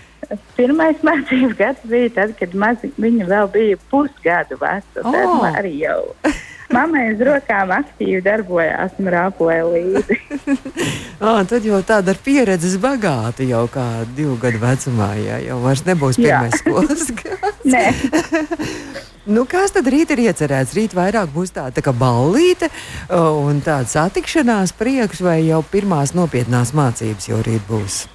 Pirmais 0.56 1.00
mācību 1.02 1.56
gads 1.58 1.82
bija 1.90 2.12
tad, 2.20 2.36
kad 2.38 2.52
mazi, 2.54 2.92
viņa 3.00 3.26
vēl 3.26 3.50
bija 3.50 3.80
pusgadu 3.90 4.60
veca. 4.60 5.02
Tad 5.02 5.10
Oh. 5.10 5.40
oh. 5.40 5.58
arī 5.58 5.72
jau 5.80 6.04
mammai 6.70 7.08
uz 7.14 7.22
rokām 7.26 7.72
aktīvi 7.74 8.20
darbojās 8.24 8.96
un 9.02 9.10
rāpoja 9.12 9.66
līdzi. 9.68 10.20
Ah, 11.20 11.42
tad 11.44 11.66
jau 11.68 11.76
tāda 11.84 12.14
ar 12.14 12.18
pieredzes 12.24 12.78
bagāta 12.80 13.44
jau 13.44 13.66
kā 13.68 13.82
divu 14.16 14.38
gadu 14.40 14.56
vecumā, 14.62 15.10
jā, 15.20 15.36
jau 15.44 15.58
vairs 15.60 15.82
nebūs 15.84 16.16
pirmais 16.16 16.56
skolas 16.62 17.02
gads. 17.18 17.58
Nē, 17.68 17.82
Nu, 19.30 19.44
kas 19.46 19.70
tad 19.70 19.86
rīt 19.86 20.10
ir 20.10 20.24
iecerēts? 20.26 20.74
Rīt 20.74 20.94
vairāk 20.96 21.30
būs 21.30 21.52
tāda 21.54 21.76
tā 21.76 21.84
kā 21.86 21.92
ballīte 21.94 22.66
uh, 22.66 23.30
un 23.38 23.60
tāda 23.62 23.86
satikšanās 23.86 24.74
priekš 24.74 25.20
vai 25.22 25.36
jau 25.46 25.60
pirmās 25.70 26.16
nopietnās 26.18 26.74
mācības 26.74 27.30
jau 27.30 27.38
rīt 27.46 27.62
būs? 27.70 28.06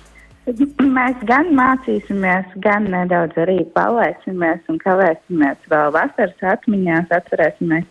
mēs 0.46 1.22
gan 1.26 1.48
mācīsimies, 1.58 2.52
gan 2.62 2.86
nedaudz 2.94 3.38
arī 3.42 3.64
palaisimies 3.74 4.62
un 4.70 4.78
kavēsimies 4.84 5.70
vēl 5.72 5.94
vasaras 5.96 6.44
atmiņās, 6.54 7.10
atcerēsimies 7.10 7.88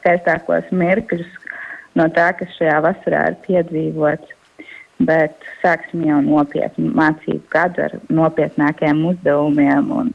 skaistākos 0.00 0.72
mirkļus 0.72 1.28
no 1.98 2.08
tā, 2.16 2.32
kas 2.38 2.56
šajā 2.58 2.80
vasarā 2.88 3.22
ir 3.30 3.38
piedzīvots. 3.46 4.32
Bet 5.06 5.44
sāksim 5.60 6.06
jau 6.08 6.22
nopietnu 6.24 6.88
mācību 6.96 7.42
gadu 7.52 7.82
ar 7.84 7.98
nopietnākiem 8.08 9.02
uzdevumiem, 9.10 9.90
un, 9.92 10.14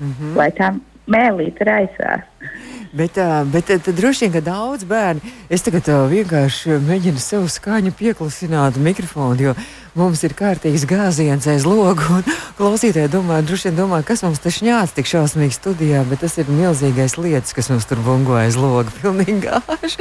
mm 0.00 0.14
-hmm. 0.14 0.36
lai 0.36 0.50
tā 0.50 0.74
mēlīte 1.10 1.64
raisās. 1.64 2.26
Bet, 2.92 3.18
bet 3.52 3.68
tad, 3.70 3.86
droši 3.94 4.24
vien, 4.24 4.32
ka 4.32 4.40
daudz 4.42 4.84
bērnu, 4.84 5.20
es 5.46 5.62
tagad 5.62 5.86
vienkārši 6.10 6.80
mēģinu 6.82 7.20
sev 7.22 7.44
skaņu 7.46 7.92
pieklusināt 7.94 8.80
mikrofonu, 8.82 9.44
jo 9.44 9.52
mums 9.94 10.24
ir 10.26 10.34
kārtīgs 10.34 10.88
gāziens 10.90 11.46
aiz 11.46 11.66
logu. 11.68 12.18
Klausītāji 12.58 13.12
domā, 13.12 13.38
droši 13.46 13.68
vien 13.68 13.78
domā, 13.78 14.00
kas 14.06 14.24
mums 14.26 14.42
te 14.42 14.50
šņāts 14.50 14.96
tik 14.96 15.06
šausmīgi 15.06 15.54
studijā, 15.54 16.02
bet 16.10 16.24
tas 16.24 16.34
ir 16.42 16.50
milzīgais 16.50 17.14
lietas, 17.14 17.54
kas 17.54 17.70
mums 17.70 17.86
tur 17.86 18.02
bungo 18.02 18.34
aiz 18.40 18.58
loga. 18.58 18.90
Pilnīgi 19.02 19.38
gāž. 19.44 19.94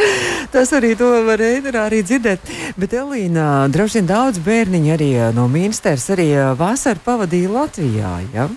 Tas 0.50 0.74
arī 0.74 0.96
to 0.98 1.12
var 1.28 1.46
ēterā 1.46 1.86
arī 1.92 2.02
dzirdēt. 2.02 2.50
Bet 2.80 2.98
Elīna, 2.98 3.68
droši 3.70 4.02
vien 4.02 4.10
daudz 4.10 4.42
bērniņu 4.42 4.96
arī 4.98 5.12
no 5.38 5.46
Minsters 5.52 6.10
arī 6.16 6.32
vasaru 6.58 7.06
pavadīja 7.06 7.54
Latvijā, 7.54 8.16
ja? 8.34 8.50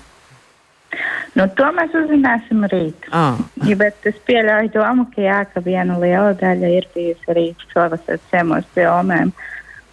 Nu, 1.38 1.46
to 1.56 1.68
mēs 1.72 1.94
uzzināsim 1.96 2.66
rīt. 2.68 3.06
Ah. 3.16 3.38
Ja, 3.64 3.76
bet 3.80 4.08
es 4.08 4.18
pieļauju 4.28 4.72
domu, 4.74 5.06
ka, 5.14 5.22
jā, 5.24 5.38
ka 5.48 5.62
viena 5.64 5.96
liela 6.00 6.34
daļa 6.36 6.72
ir 6.76 6.88
bijusi 6.92 7.30
arī 7.32 7.46
šovasar 7.70 8.20
ciemos 8.30 8.66
pie 8.74 8.84
omēm 8.90 9.32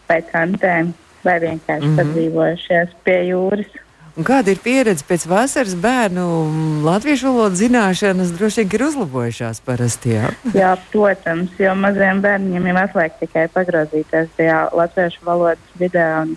vai 0.10 0.20
tantēm, 0.34 0.92
vai 1.24 1.38
vienkārši 1.46 1.86
mm. 1.86 1.94
-hmm. 1.94 2.02
padzīvojušies 2.02 2.98
pie 3.06 3.22
jūras. 3.30 3.78
Un 4.20 4.26
kāda 4.28 4.52
ir 4.52 4.60
pieredze 4.60 5.06
pēc 5.08 5.24
vasaras 5.32 5.78
bērnu 5.80 6.24
mm, 6.28 6.80
latviešu 6.84 7.30
valodas 7.30 7.62
zināšanas? 7.62 8.34
Droši 8.36 8.66
vien 8.66 8.74
ir 8.76 8.84
uzlabojušās 8.90 9.62
parasti. 9.64 10.18
Jā. 10.18 10.34
Jā, 10.52 10.74
protams, 10.92 11.54
jo 11.56 11.72
maziem 11.80 12.20
bērniem 12.26 12.68
ir 12.68 12.80
atliek 12.82 13.16
tikai 13.22 13.46
pagrozīties 13.54 14.34
tajā 14.36 14.66
latviešu 14.76 15.24
valodas 15.24 15.80
vidē, 15.80 16.08
un, 16.26 16.36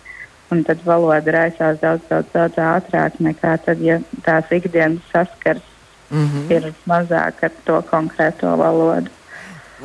un 0.53 0.63
tad 0.69 0.85
valoda 0.87 1.37
raisās 1.39 1.81
daudz, 1.83 2.07
daudz, 2.11 2.31
daudz 2.37 2.63
ātrāk 2.69 3.19
nekā 3.25 3.57
tad, 3.67 3.81
ja 3.83 3.99
tās 4.27 4.53
ikdienas 4.53 5.13
saskars 5.13 5.69
Mm 6.13 6.29
-hmm. 6.29 6.53
ir 6.53 6.73
mazāk 6.87 7.33
ar 7.43 7.51
to 7.65 7.83
konkrēto 7.91 8.57
valodu. 8.57 9.09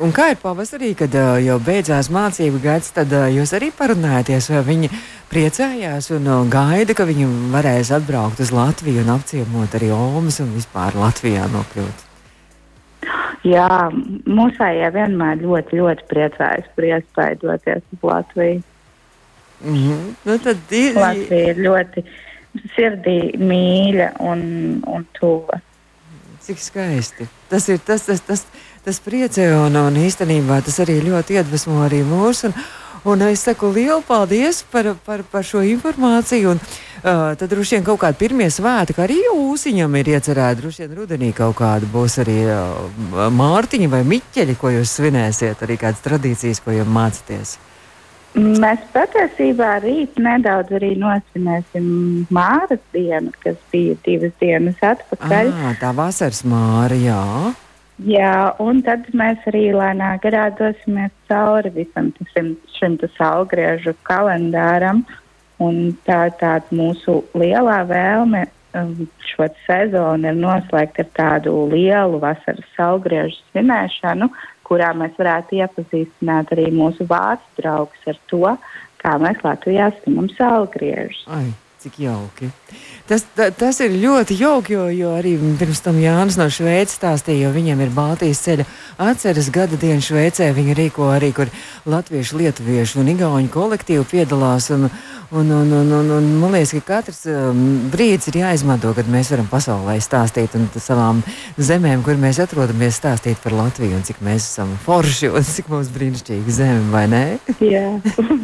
Un 0.00 0.12
kā 0.12 0.30
ir 0.30 0.36
pavasarī, 0.42 0.94
kad 0.94 1.14
uh, 1.14 1.46
jau 1.46 1.58
beidzās 1.58 2.10
mācību 2.10 2.60
gads, 2.62 2.92
tad 2.92 3.12
uh, 3.12 3.26
jūs 3.36 3.50
arī 3.56 3.72
parunājaties, 3.78 4.50
vai 4.50 4.62
viņi 4.62 4.90
priecājās 5.32 6.10
un 6.16 6.28
uh, 6.28 6.44
gaida, 6.50 6.94
ka 6.94 7.04
viņi 7.04 7.26
varēs 7.54 7.90
atbraukt 7.96 8.40
uz 8.40 8.52
Latviju 8.52 9.00
un 9.02 9.10
apciemot 9.16 9.74
arī 9.74 9.90
Omas 9.90 10.40
un 10.40 10.52
vispār 10.58 10.94
Latvijā 10.94 11.48
nokļūt. 11.56 12.04
Jā, 13.42 13.90
mūsējie 14.38 14.92
vienmēr 14.94 15.42
ļoti, 15.42 15.80
ļoti 15.80 16.02
priecājas 16.12 16.66
par 16.76 16.84
iespēju 16.84 17.40
doties 17.42 17.82
uz 17.92 18.02
Latviju. 18.02 18.62
Mm 19.60 19.74
-hmm. 19.74 20.14
nu, 20.24 20.38
tad 20.38 20.56
ir, 20.70 20.94
Latvija 20.94 21.50
ir 21.50 21.62
ļoti 21.66 22.04
sirdī 22.76 23.18
mīļa 23.38 24.12
un, 24.20 24.40
un 24.86 25.06
tuva. 25.18 25.60
Cik 26.40 26.58
skaisti. 26.58 27.28
Tas 27.48 27.68
ir 27.68 27.78
tas, 27.78 28.02
tas, 28.02 28.20
tas, 28.20 28.46
tas 28.84 29.00
priecē, 29.00 29.52
un, 29.66 29.76
un 29.76 29.94
īstenībā 29.96 30.62
tas 30.64 30.78
arī 30.80 31.00
ļoti 31.02 31.34
iedvesmo 31.40 31.82
arī 31.84 32.02
mūs. 32.02 32.44
Un, 32.44 32.54
un 33.04 33.22
es 33.22 33.40
saku 33.40 33.72
lielu 33.72 34.02
paldies 34.02 34.62
par, 34.62 34.94
par, 35.04 35.22
par 35.22 35.44
šo 35.44 35.62
informāciju. 35.62 36.50
Un, 36.50 36.60
Uh, 36.98 37.36
tad 37.38 37.52
droši 37.52 37.76
vien 37.76 37.84
kaut 37.86 38.00
kādi 38.02 38.18
pirmie 38.18 38.48
svētki 38.50 38.98
arī 38.98 39.16
ūsiņam 39.30 39.92
ir 40.00 40.08
iecerēti. 40.16 40.58
Droši 40.58 40.82
vien 40.82 40.96
rudenī 40.98 41.28
kaut 41.30 41.54
kāda 41.60 41.86
būs 41.92 42.16
arī 42.18 42.40
uh, 42.50 43.28
mārtiņa 43.30 43.90
vai 43.92 44.00
miķeļi, 44.02 44.56
ko 44.58 44.72
jūs 44.74 44.96
svinēsiet, 44.98 45.62
arī 45.62 45.76
kādas 45.78 46.02
tradīcijas, 46.02 46.58
ko 46.64 46.74
jūs 46.74 46.90
mācāties. 46.90 47.54
Mēs 48.38 48.82
patiesībā 48.94 49.78
rīt 49.82 50.18
nedaudz 50.22 50.70
arī 50.78 50.92
nosvinēsim 51.00 51.86
māras 52.34 52.82
dienu, 52.94 53.32
kas 53.42 53.56
bija 53.72 53.96
divas 54.06 54.34
dienas 54.42 54.82
atpakaļ. 54.84 55.50
Ah, 55.54 55.72
tā 55.80 55.90
vasaras 55.96 56.44
māra, 56.46 56.98
jā. 56.98 57.22
Jā, 58.06 58.54
un 58.62 58.78
tad 58.86 59.08
mēs 59.18 59.42
arī 59.50 59.72
lēnā 59.74 60.12
garā 60.22 60.44
dosimies 60.54 61.10
cauri 61.30 61.72
visam 61.74 62.12
šim, 62.30 62.52
šim 62.76 62.94
saulgriežu 63.16 63.96
kalendāram. 64.06 65.02
Un 65.58 65.96
tā 66.06 66.28
ir 66.28 66.36
tāda 66.38 66.78
mūsu 66.78 67.16
lielā 67.34 67.80
vēlme 67.88 68.44
um, 68.78 69.08
šo 69.26 69.48
sezonu 69.64 70.30
ir 70.30 70.38
noslēgt 70.38 71.00
ar 71.02 71.08
tādu 71.18 71.54
lielu 71.72 72.20
vasaras 72.22 72.70
saulgriežu 72.76 73.34
svinēšanu, 73.48 74.30
kurā 74.68 74.92
mēs 74.96 75.16
varētu 75.18 75.58
iepazīstināt 75.62 76.52
arī 76.56 76.68
mūsu 76.74 77.06
vācu 77.08 77.60
draugus 77.60 78.10
ar 78.12 78.20
to, 78.30 78.52
kā 79.02 79.14
mēs 79.22 79.40
Latvijā 79.46 79.90
svinam 79.98 80.28
saulgriežus. 80.36 81.24
Ai, 81.32 81.48
cik 81.82 81.98
jauki! 82.02 82.48
Tas, 83.08 83.22
ta, 83.36 83.48
tas 83.54 83.78
ir 83.84 83.94
ļoti 84.02 84.36
jauki, 84.40 84.74
jo, 84.74 84.86
jo 84.92 85.12
arī 85.16 85.36
pirms 85.60 85.80
tam 85.84 85.98
Jānis 86.02 86.38
no 86.40 86.48
Šveices 86.52 86.98
stāstīja, 86.98 87.46
jo 87.46 87.52
viņiem 87.54 87.82
ir 87.84 87.92
Baltijas 87.94 88.40
ceļa 88.44 88.66
atceres 89.00 89.50
gada 89.54 89.78
diena 89.80 90.02
Šveicē. 90.02 90.50
Viņi 90.56 90.74
rīko 90.76 91.06
arī, 91.14 91.30
kur 91.36 91.52
latviešu, 91.88 92.40
lietuviešu 92.40 92.98
un 93.02 93.12
igauņu 93.14 93.52
kolektīvu 93.54 94.06
piedalās. 94.10 94.66
Un, 94.74 94.88
un, 95.30 95.52
un, 95.60 95.72
un, 95.80 95.92
un, 96.00 96.10
un 96.18 96.26
man 96.42 96.56
liekas, 96.56 96.74
ka 96.80 96.98
katrs 96.98 97.22
um, 97.30 97.62
brīdis 97.92 98.32
ir 98.32 98.40
jāizmanto, 98.42 98.90
kad 98.96 99.08
mēs 99.12 99.30
varam 99.34 99.46
pasaulē 99.50 99.98
stāstīt 100.02 100.56
un 100.58 100.66
savām 100.74 101.22
zemēm, 101.56 102.02
kur 102.06 102.18
mēs 102.20 102.42
atrodamies, 102.44 102.98
stāstīt 102.98 103.38
par 103.44 103.56
Latviju 103.56 104.00
un 104.00 104.04
cik 104.08 104.18
mēs 104.26 104.50
esam 104.50 104.74
forši 104.84 105.30
un 105.30 105.46
cik 105.46 105.70
mums 105.72 105.92
brīnišķīgi 105.94 106.58
zeme, 106.58 106.90
vai 106.92 107.06
ne? 107.12 107.24
Jā, 107.62 107.86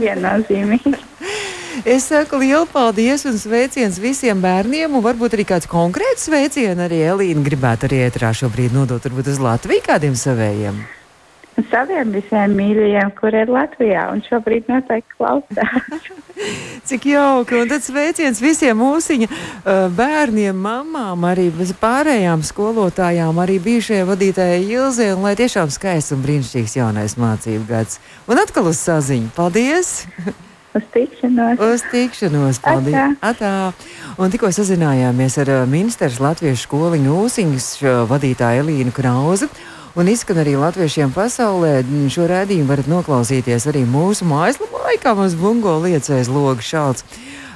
viennozīmīgi. 0.04 0.96
Es 1.82 2.06
saku 2.06 2.38
lielu 2.38 2.66
paldies 2.70 3.24
un 3.26 3.38
sveiciens 3.40 3.98
visiem 3.98 4.38
bērniem, 4.38 4.94
varbūt 5.02 5.34
arī 5.34 5.46
kāds 5.48 5.66
konkrēts 5.70 6.28
sveiciens 6.28 6.84
arī 6.86 7.02
Elīna 7.10 7.42
gribētu 7.42 7.88
arī 7.88 8.04
ētrā 8.06 8.30
šobrīd 8.36 8.76
nodot 8.76 9.02
varbūt 9.02 9.32
uz 9.34 9.40
Latviju 9.42 9.82
kādiem 9.82 10.14
savējiem. 10.14 10.78
Saviem 11.70 12.10
visiem 12.14 12.54
mīļajiem, 12.58 13.10
kur 13.18 13.34
ir 13.34 13.50
Latvijā, 13.50 14.08
un 14.14 14.22
šobrīd 14.26 14.70
noteikti 14.70 15.18
klausās. 15.18 16.10
Cik 16.88 17.06
jauki, 17.06 17.58
un 17.58 17.70
tad 17.70 17.84
sveiciens 17.84 18.40
visiem 18.42 18.78
mūsiņa 18.78 19.28
uh, 19.28 19.84
bērniem, 19.94 20.56
mamām, 20.56 21.26
arī 21.28 21.50
pārējām 21.80 22.42
skolotājām, 22.46 23.38
arī 23.42 23.60
bijušajai 23.62 24.08
vadītājai 24.08 24.64
Ilzē, 24.66 25.12
un 25.14 25.26
lai 25.26 25.36
tiešām 25.38 25.70
skaists 25.74 26.14
un 26.16 26.24
brīnišķīgs 26.24 26.78
jaunais 26.80 27.18
mācību 27.20 27.68
gads. 27.70 28.00
Un 28.30 28.42
atkal 28.42 28.70
uz 28.70 28.82
saziņu. 28.82 29.30
Paldies! 29.36 29.96
Uz 30.74 30.82
tikšanos. 30.90 31.60
Uz 31.62 31.82
tikšanos. 31.92 32.58
Paldies. 32.58 32.96
Atā. 33.22 33.30
Atā. 33.30 33.52
Un 34.18 34.32
tikko 34.34 34.48
sazinājāmies 34.50 35.36
ar 35.44 35.52
ministrs 35.70 36.18
Latviešu 36.18 36.66
skoliņu 36.66 37.14
ūsiņas 37.22 37.68
vadītāju 38.10 38.64
Elīnu 38.64 38.94
Krauzu. 38.96 39.46
Un 39.94 40.10
izskan 40.10 40.40
arī 40.42 40.56
latviešiem 40.58 41.12
pasaulē. 41.14 41.84
Šo 42.10 42.26
rādījumu 42.26 42.66
varat 42.66 42.90
noklausīties 42.90 43.68
arī 43.70 43.84
mūsu 43.86 44.26
mājaslapā, 44.26 44.96
kā 44.98 45.14
mums 45.14 45.38
bungo 45.38 45.76
liecais 45.84 46.26
logs 46.26 46.66
šāds. 46.66 47.06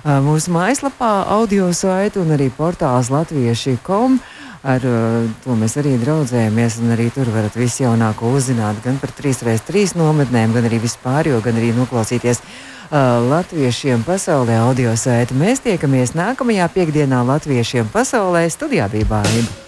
Mūsu 0.07 0.55
mājaslapā 0.55 1.11
audio 1.35 1.73
saiti 1.75 2.23
un 2.23 2.31
arī 2.39 2.53
portāls 2.55 3.11
latvieši.com. 3.11 4.21
Ar 4.63 4.83
to 5.43 5.55
mēs 5.59 5.75
arī 5.83 5.99
draudzējamies, 5.99 6.79
un 6.83 6.95
arī 6.95 7.11
tur 7.15 7.35
varat 7.35 7.59
visu 7.59 7.83
jaunāko 7.83 8.31
uzzināt 8.35 8.79
gan 8.87 9.03
par 9.03 9.11
3x3 9.19 9.99
nometnēm, 9.99 10.55
gan 10.55 10.71
arī 10.71 10.79
vispār, 10.83 11.35
gan 11.43 11.59
arī 11.59 11.75
noklausīties 11.75 12.43
latviešiem 12.91 14.03
pasaulē 14.07 14.59
audio 14.65 14.97
sēta. 14.97 15.37
Mēs 15.37 15.61
tiekamies 15.65 16.17
nākamajā 16.17 16.69
piekdienā 16.73 17.23
latviešiem 17.29 17.89
pasaulē 17.93 18.49
studijā 18.51 18.89
bija 18.93 19.09
bāriņa. 19.13 19.68